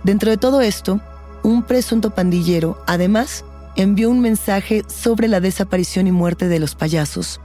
Dentro 0.04 0.30
de 0.30 0.38
todo 0.38 0.62
esto, 0.62 1.00
un 1.42 1.64
presunto 1.64 2.12
pandillero, 2.12 2.82
además, 2.86 3.46
envió 3.76 4.10
un 4.10 4.20
mensaje 4.20 4.84
sobre 4.88 5.28
la 5.30 5.40
desaparición 5.40 6.08
y 6.08 6.12
muerte 6.12 6.50
de 6.50 6.60
los 6.60 6.76
payasos. 6.76 7.40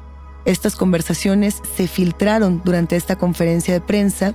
Estas 0.45 0.75
conversaciones 0.75 1.63
se 1.77 1.87
filtraron 1.87 2.61
durante 2.65 2.97
esta 2.97 3.17
conferencia 3.17 3.73
de 3.73 3.81
prensa 3.81 4.35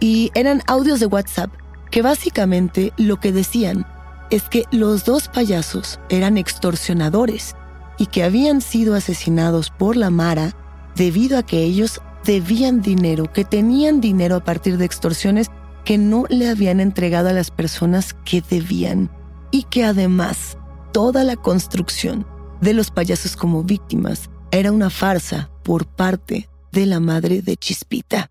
y 0.00 0.30
eran 0.34 0.62
audios 0.66 1.00
de 1.00 1.06
WhatsApp 1.06 1.50
que 1.90 2.02
básicamente 2.02 2.92
lo 2.96 3.18
que 3.20 3.32
decían 3.32 3.86
es 4.30 4.48
que 4.48 4.64
los 4.70 5.04
dos 5.04 5.28
payasos 5.28 6.00
eran 6.08 6.36
extorsionadores 6.36 7.54
y 7.98 8.06
que 8.06 8.24
habían 8.24 8.60
sido 8.60 8.94
asesinados 8.94 9.70
por 9.70 9.96
la 9.96 10.10
Mara 10.10 10.54
debido 10.94 11.38
a 11.38 11.42
que 11.42 11.62
ellos 11.62 12.00
debían 12.24 12.82
dinero, 12.82 13.32
que 13.32 13.44
tenían 13.44 14.00
dinero 14.00 14.36
a 14.36 14.44
partir 14.44 14.78
de 14.78 14.84
extorsiones 14.84 15.48
que 15.84 15.98
no 15.98 16.24
le 16.28 16.48
habían 16.48 16.80
entregado 16.80 17.28
a 17.28 17.32
las 17.32 17.50
personas 17.50 18.14
que 18.24 18.42
debían 18.42 19.08
y 19.52 19.62
que 19.64 19.84
además 19.84 20.58
toda 20.92 21.22
la 21.22 21.36
construcción 21.36 22.26
de 22.60 22.74
los 22.74 22.90
payasos 22.90 23.36
como 23.36 23.62
víctimas 23.62 24.28
era 24.50 24.72
una 24.72 24.90
farsa 24.90 25.50
por 25.62 25.86
parte 25.86 26.48
de 26.72 26.86
la 26.86 27.00
madre 27.00 27.42
de 27.42 27.56
Chispita. 27.56 28.30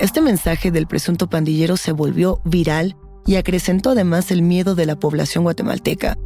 Este 0.00 0.22
mensaje 0.22 0.70
del 0.70 0.86
presunto 0.86 1.28
pandillero 1.28 1.76
se 1.76 1.92
volvió 1.92 2.40
viral 2.46 2.96
y 3.26 3.36
acrecentó 3.36 3.90
además 3.90 4.30
el 4.30 4.40
miedo 4.40 4.74
de 4.74 4.86
la 4.86 4.98
población 4.98 5.44
guatemalteca. 5.44 6.16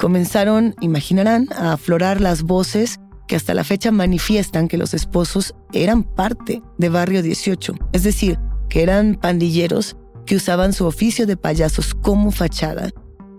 Comenzaron, 0.00 0.74
imaginarán, 0.80 1.46
a 1.52 1.72
aflorar 1.74 2.20
las 2.20 2.42
voces 2.42 2.98
que 3.28 3.36
hasta 3.36 3.54
la 3.54 3.62
fecha 3.62 3.92
manifiestan 3.92 4.66
que 4.66 4.76
los 4.76 4.94
esposos 4.94 5.54
eran 5.72 6.02
parte 6.02 6.60
de 6.76 6.88
Barrio 6.88 7.22
18, 7.22 7.74
es 7.92 8.02
decir, 8.02 8.36
que 8.68 8.82
eran 8.82 9.14
pandilleros 9.14 9.96
que 10.26 10.34
usaban 10.34 10.72
su 10.72 10.84
oficio 10.86 11.24
de 11.24 11.36
payasos 11.36 11.94
como 11.94 12.32
fachada, 12.32 12.90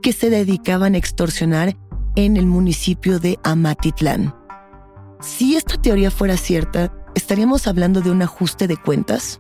que 0.02 0.14
se 0.14 0.30
dedicaban 0.30 0.96
a 0.96 1.00
extorsionar 1.00 1.76
en 2.16 2.38
el 2.38 2.46
municipio 2.46 3.20
de 3.20 3.38
Amatitlán. 3.44 4.34
Si 5.20 5.58
esta 5.58 5.76
teoría 5.82 6.12
fuera 6.12 6.38
cierta, 6.38 6.94
¿estaríamos 7.14 7.68
hablando 7.68 8.00
de 8.00 8.12
un 8.12 8.22
ajuste 8.22 8.70
de 8.70 8.78
cuentas? 8.78 9.38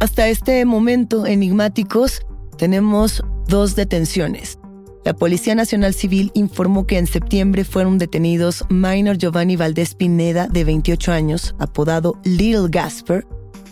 Hasta 0.00 0.28
este 0.28 0.64
momento, 0.64 1.26
enigmáticos, 1.26 2.20
tenemos 2.58 3.22
dos 3.46 3.76
detenciones. 3.76 4.58
La 5.04 5.14
Policía 5.14 5.54
Nacional 5.54 5.94
Civil 5.94 6.30
informó 6.34 6.86
que 6.86 6.98
en 6.98 7.06
septiembre 7.06 7.64
fueron 7.64 7.98
detenidos 7.98 8.64
Minor 8.70 9.18
Giovanni 9.18 9.56
Valdés 9.56 9.94
Pineda, 9.94 10.48
de 10.48 10.64
28 10.64 11.12
años, 11.12 11.54
apodado 11.58 12.18
Little 12.24 12.68
Gasper, 12.70 13.26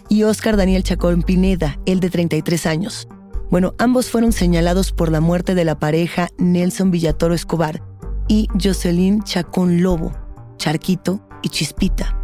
y 0.08 0.24
Oscar 0.24 0.58
Daniel 0.58 0.82
Chacón 0.82 1.22
Pineda, 1.22 1.78
el 1.86 2.00
de 2.00 2.10
33 2.10 2.66
años. 2.66 3.08
Bueno, 3.50 3.74
ambos 3.78 4.10
fueron 4.10 4.32
señalados 4.32 4.92
por 4.92 5.10
la 5.10 5.20
muerte 5.20 5.54
de 5.54 5.64
la 5.64 5.78
pareja 5.78 6.28
Nelson 6.36 6.90
Villatoro 6.90 7.34
Escobar 7.34 7.82
y 8.28 8.46
Jocelyn 8.62 9.22
Chacón 9.22 9.82
Lobo, 9.82 10.12
Charquito 10.58 11.26
y 11.42 11.48
Chispita. 11.48 12.14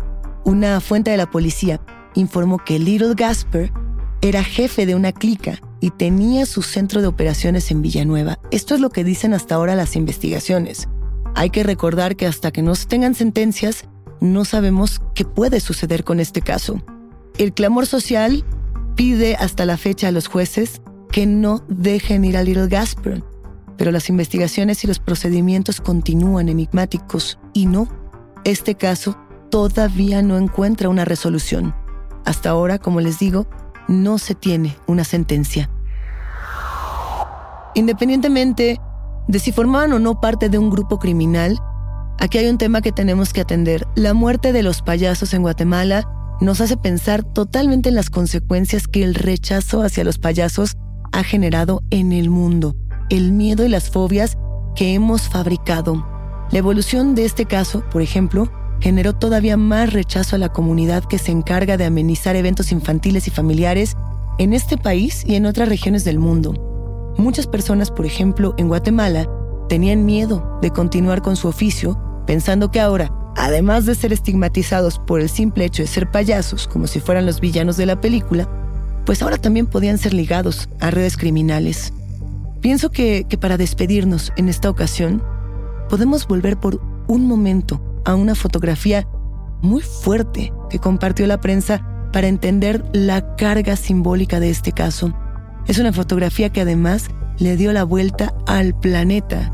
Una 0.44 0.80
fuente 0.80 1.10
de 1.10 1.16
la 1.16 1.30
policía 1.30 1.80
informó 2.14 2.58
que 2.58 2.78
Little 2.78 3.14
Gasper 3.14 3.72
era 4.20 4.42
jefe 4.42 4.86
de 4.86 4.94
una 4.94 5.12
clica 5.12 5.60
y 5.80 5.90
tenía 5.90 6.46
su 6.46 6.62
centro 6.62 7.00
de 7.00 7.06
operaciones 7.06 7.70
en 7.70 7.82
Villanueva. 7.82 8.38
Esto 8.50 8.74
es 8.74 8.80
lo 8.80 8.90
que 8.90 9.04
dicen 9.04 9.34
hasta 9.34 9.54
ahora 9.54 9.76
las 9.76 9.96
investigaciones. 9.96 10.88
Hay 11.34 11.50
que 11.50 11.62
recordar 11.62 12.16
que 12.16 12.26
hasta 12.26 12.50
que 12.50 12.62
no 12.62 12.74
se 12.74 12.86
tengan 12.86 13.14
sentencias, 13.14 13.84
no 14.20 14.44
sabemos 14.44 15.00
qué 15.14 15.24
puede 15.24 15.60
suceder 15.60 16.02
con 16.02 16.18
este 16.18 16.42
caso. 16.42 16.82
El 17.38 17.52
clamor 17.52 17.86
social 17.86 18.44
pide 18.96 19.36
hasta 19.36 19.64
la 19.64 19.76
fecha 19.76 20.08
a 20.08 20.12
los 20.12 20.26
jueces 20.26 20.82
que 21.12 21.26
no 21.26 21.62
dejen 21.68 22.24
ir 22.24 22.36
a 22.36 22.42
Little 22.42 22.66
Gasper, 22.66 23.22
pero 23.76 23.92
las 23.92 24.08
investigaciones 24.08 24.82
y 24.82 24.88
los 24.88 24.98
procedimientos 24.98 25.80
continúan 25.80 26.48
enigmáticos 26.48 27.38
y 27.52 27.66
no, 27.66 27.88
este 28.42 28.74
caso 28.74 29.16
todavía 29.50 30.22
no 30.22 30.36
encuentra 30.36 30.88
una 30.88 31.04
resolución. 31.04 31.74
Hasta 32.24 32.50
ahora, 32.50 32.78
como 32.78 33.00
les 33.00 33.20
digo, 33.20 33.46
no 33.88 34.18
se 34.18 34.34
tiene 34.34 34.76
una 34.86 35.04
sentencia. 35.04 35.70
Independientemente 37.74 38.80
de 39.28 39.38
si 39.38 39.52
formaban 39.52 39.92
o 39.92 39.98
no 39.98 40.20
parte 40.20 40.48
de 40.48 40.58
un 40.58 40.70
grupo 40.70 40.98
criminal, 40.98 41.58
aquí 42.18 42.38
hay 42.38 42.48
un 42.48 42.58
tema 42.58 42.80
que 42.80 42.92
tenemos 42.92 43.32
que 43.32 43.40
atender. 43.40 43.86
La 43.94 44.14
muerte 44.14 44.52
de 44.52 44.62
los 44.62 44.82
payasos 44.82 45.34
en 45.34 45.42
Guatemala 45.42 46.08
nos 46.40 46.60
hace 46.60 46.76
pensar 46.76 47.24
totalmente 47.24 47.88
en 47.88 47.94
las 47.94 48.10
consecuencias 48.10 48.88
que 48.88 49.02
el 49.04 49.14
rechazo 49.14 49.82
hacia 49.82 50.04
los 50.04 50.18
payasos 50.18 50.76
ha 51.12 51.24
generado 51.24 51.82
en 51.90 52.12
el 52.12 52.30
mundo, 52.30 52.76
el 53.10 53.32
miedo 53.32 53.64
y 53.64 53.68
las 53.68 53.90
fobias 53.90 54.36
que 54.74 54.94
hemos 54.94 55.28
fabricado. 55.28 56.06
La 56.50 56.58
evolución 56.58 57.14
de 57.14 57.24
este 57.24 57.44
caso, 57.44 57.84
por 57.90 58.00
ejemplo, 58.00 58.50
generó 58.80 59.14
todavía 59.14 59.56
más 59.56 59.92
rechazo 59.92 60.36
a 60.36 60.38
la 60.38 60.52
comunidad 60.52 61.04
que 61.04 61.18
se 61.18 61.32
encarga 61.32 61.76
de 61.76 61.84
amenizar 61.84 62.36
eventos 62.36 62.72
infantiles 62.72 63.26
y 63.26 63.30
familiares 63.30 63.96
en 64.38 64.52
este 64.52 64.76
país 64.76 65.24
y 65.26 65.34
en 65.34 65.46
otras 65.46 65.68
regiones 65.68 66.04
del 66.04 66.18
mundo. 66.18 67.14
Muchas 67.16 67.46
personas, 67.46 67.90
por 67.90 68.06
ejemplo, 68.06 68.54
en 68.58 68.68
Guatemala, 68.68 69.28
tenían 69.68 70.06
miedo 70.06 70.58
de 70.62 70.70
continuar 70.70 71.22
con 71.22 71.36
su 71.36 71.48
oficio, 71.48 71.98
pensando 72.26 72.70
que 72.70 72.80
ahora, 72.80 73.12
además 73.36 73.84
de 73.84 73.96
ser 73.96 74.12
estigmatizados 74.12 74.98
por 75.00 75.20
el 75.20 75.28
simple 75.28 75.64
hecho 75.64 75.82
de 75.82 75.88
ser 75.88 76.10
payasos, 76.10 76.68
como 76.68 76.86
si 76.86 77.00
fueran 77.00 77.26
los 77.26 77.40
villanos 77.40 77.76
de 77.76 77.86
la 77.86 78.00
película, 78.00 78.48
pues 79.04 79.22
ahora 79.22 79.38
también 79.38 79.66
podían 79.66 79.98
ser 79.98 80.14
ligados 80.14 80.68
a 80.80 80.90
redes 80.90 81.16
criminales. 81.16 81.92
Pienso 82.60 82.90
que, 82.90 83.24
que 83.28 83.38
para 83.38 83.56
despedirnos 83.56 84.32
en 84.36 84.48
esta 84.48 84.70
ocasión, 84.70 85.22
podemos 85.88 86.28
volver 86.28 86.56
por 86.58 86.80
un 87.08 87.26
momento 87.26 87.80
a 88.08 88.14
una 88.14 88.34
fotografía 88.34 89.06
muy 89.60 89.82
fuerte 89.82 90.50
que 90.70 90.78
compartió 90.78 91.26
la 91.26 91.42
prensa 91.42 92.08
para 92.10 92.26
entender 92.26 92.82
la 92.94 93.36
carga 93.36 93.76
simbólica 93.76 94.40
de 94.40 94.48
este 94.48 94.72
caso. 94.72 95.12
Es 95.66 95.78
una 95.78 95.92
fotografía 95.92 96.48
que 96.48 96.62
además 96.62 97.08
le 97.38 97.58
dio 97.58 97.70
la 97.70 97.84
vuelta 97.84 98.32
al 98.46 98.74
planeta. 98.74 99.52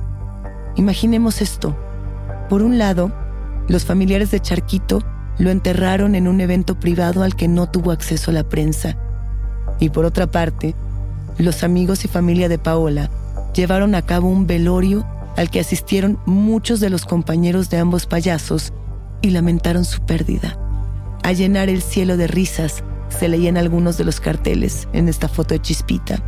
Imaginemos 0.76 1.42
esto. 1.42 1.76
Por 2.48 2.62
un 2.62 2.78
lado, 2.78 3.10
los 3.66 3.84
familiares 3.84 4.30
de 4.30 4.38
Charquito 4.38 5.00
lo 5.38 5.50
enterraron 5.50 6.14
en 6.14 6.28
un 6.28 6.40
evento 6.40 6.78
privado 6.78 7.24
al 7.24 7.34
que 7.34 7.48
no 7.48 7.68
tuvo 7.68 7.90
acceso 7.90 8.30
la 8.30 8.48
prensa. 8.48 8.96
Y 9.80 9.88
por 9.90 10.04
otra 10.04 10.28
parte, 10.28 10.76
los 11.38 11.64
amigos 11.64 12.04
y 12.04 12.08
familia 12.08 12.48
de 12.48 12.58
Paola 12.58 13.10
llevaron 13.52 13.96
a 13.96 14.02
cabo 14.02 14.28
un 14.28 14.46
velorio 14.46 15.04
al 15.36 15.50
que 15.50 15.60
asistieron 15.60 16.18
muchos 16.26 16.80
de 16.80 16.90
los 16.90 17.04
compañeros 17.04 17.70
de 17.70 17.78
ambos 17.78 18.06
payasos 18.06 18.72
y 19.22 19.30
lamentaron 19.30 19.84
su 19.84 20.00
pérdida. 20.02 20.58
A 21.22 21.32
llenar 21.32 21.68
el 21.68 21.82
cielo 21.82 22.16
de 22.16 22.26
risas 22.26 22.84
se 23.08 23.28
leían 23.28 23.56
algunos 23.56 23.96
de 23.96 24.04
los 24.04 24.20
carteles 24.20 24.88
en 24.92 25.08
esta 25.08 25.28
foto 25.28 25.54
de 25.54 25.62
Chispita. 25.62 26.22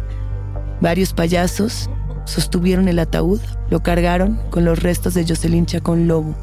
Varios 0.81 1.13
payasos 1.13 1.91
sostuvieron 2.25 2.89
el 2.89 2.99
ataúd, 2.99 3.41
lo 3.71 3.83
cargaron 3.83 4.41
con 4.51 4.65
los 4.65 4.83
restos 4.83 5.15
de 5.15 5.27
Jocelyn 5.27 5.67
Chacón 5.67 6.09
Lobo. 6.09 6.35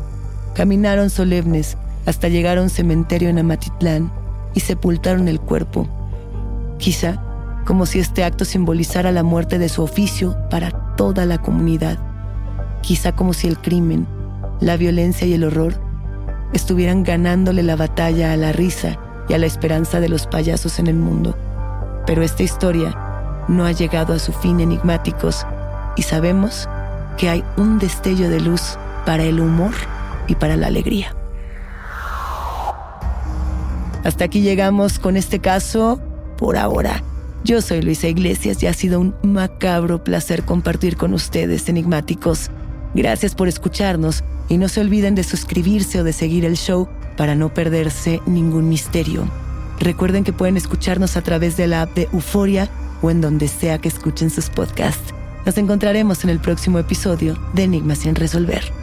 Caminaron 0.54 1.10
solemnes 1.10 1.78
hasta 2.06 2.28
llegar 2.28 2.58
a 2.58 2.62
un 2.62 2.70
cementerio 2.70 3.30
en 3.30 3.40
Amatitlán 3.40 4.12
y 4.54 4.60
sepultaron 4.60 5.28
el 5.28 5.40
cuerpo. 5.40 5.88
Quizá 6.78 7.22
como 7.66 7.86
si 7.86 8.00
este 8.00 8.24
acto 8.24 8.46
simbolizara 8.46 9.12
la 9.12 9.24
muerte 9.24 9.58
de 9.58 9.70
su 9.70 9.84
oficio 9.84 10.38
para 10.50 10.96
toda 10.96 11.26
la 11.26 11.38
comunidad 11.38 12.13
quizá 12.84 13.14
como 13.14 13.34
si 13.34 13.48
el 13.48 13.58
crimen, 13.58 14.06
la 14.60 14.78
violencia 14.78 15.26
y 15.26 15.34
el 15.34 15.46
horror 15.46 15.74
estuvieran 16.54 17.04
ganándole 17.04 17.64
la 17.64 17.76
batalla 17.76 18.34
a 18.34 18.38
la 18.38 18.52
risa 18.52 19.00
y 19.28 19.34
a 19.34 19.38
la 19.40 19.48
esperanza 19.48 20.00
de 20.00 20.10
los 20.10 20.28
payasos 20.28 20.78
en 20.78 20.88
el 20.88 20.96
mundo. 20.96 21.36
Pero 22.06 22.22
esta 22.22 22.44
historia 22.44 22.96
no 23.48 23.66
ha 23.66 23.72
llegado 23.72 24.14
a 24.14 24.20
su 24.20 24.32
fin 24.34 24.60
enigmáticos 24.60 25.48
y 25.96 26.04
sabemos 26.04 26.70
que 27.18 27.30
hay 27.30 27.44
un 27.58 27.80
destello 27.80 28.30
de 28.30 28.42
luz 28.42 28.78
para 29.06 29.24
el 29.24 29.40
humor 29.40 29.74
y 30.28 30.36
para 30.36 30.58
la 30.58 30.68
alegría. 30.68 31.16
Hasta 34.04 34.26
aquí 34.26 34.42
llegamos 34.42 35.00
con 35.00 35.16
este 35.16 35.40
caso 35.40 36.02
por 36.38 36.58
ahora. 36.58 37.02
Yo 37.46 37.62
soy 37.62 37.82
Luisa 37.82 38.08
Iglesias 38.08 38.62
y 38.62 38.68
ha 38.68 38.74
sido 38.74 39.00
un 39.00 39.16
macabro 39.24 40.04
placer 40.04 40.44
compartir 40.44 40.98
con 40.98 41.14
ustedes 41.14 41.70
enigmáticos 41.70 42.52
Gracias 42.94 43.36
por 43.36 43.48
escucharnos 43.48 44.24
Y 44.50 44.58
no 44.58 44.70
se 44.70 44.82
olviden 44.82 45.16
de 45.16 45.24
suscribirse 45.24 46.00
o 46.02 46.04
de 46.04 46.14
seguir 46.14 46.46
el 46.46 46.58
show 46.58 46.88
para 47.18 47.36
no 47.36 47.54
perderse 47.54 48.22
ningún 48.26 48.70
misterio. 48.70 49.28
Recuerden 49.80 50.24
que 50.24 50.34
pueden 50.34 50.58
escucharnos 50.58 51.18
a 51.18 51.22
través 51.22 51.58
de 51.58 51.68
la 51.68 51.84
app 51.84 51.96
de 51.96 52.10
Euforia 52.12 52.70
o 53.02 53.10
en 53.10 53.22
donde 53.22 53.48
sea 53.48 53.80
que 53.80 53.88
escuchen 53.88 54.30
sus 54.30 54.50
podcasts. 54.50 55.14
Nos 55.46 55.58
encontraremos 55.58 56.24
en 56.24 56.30
el 56.30 56.40
próximo 56.40 56.80
episodio 56.80 57.38
de 57.54 57.64
Enigmas 57.64 58.00
sin 58.00 58.16
resolver. 58.16 58.83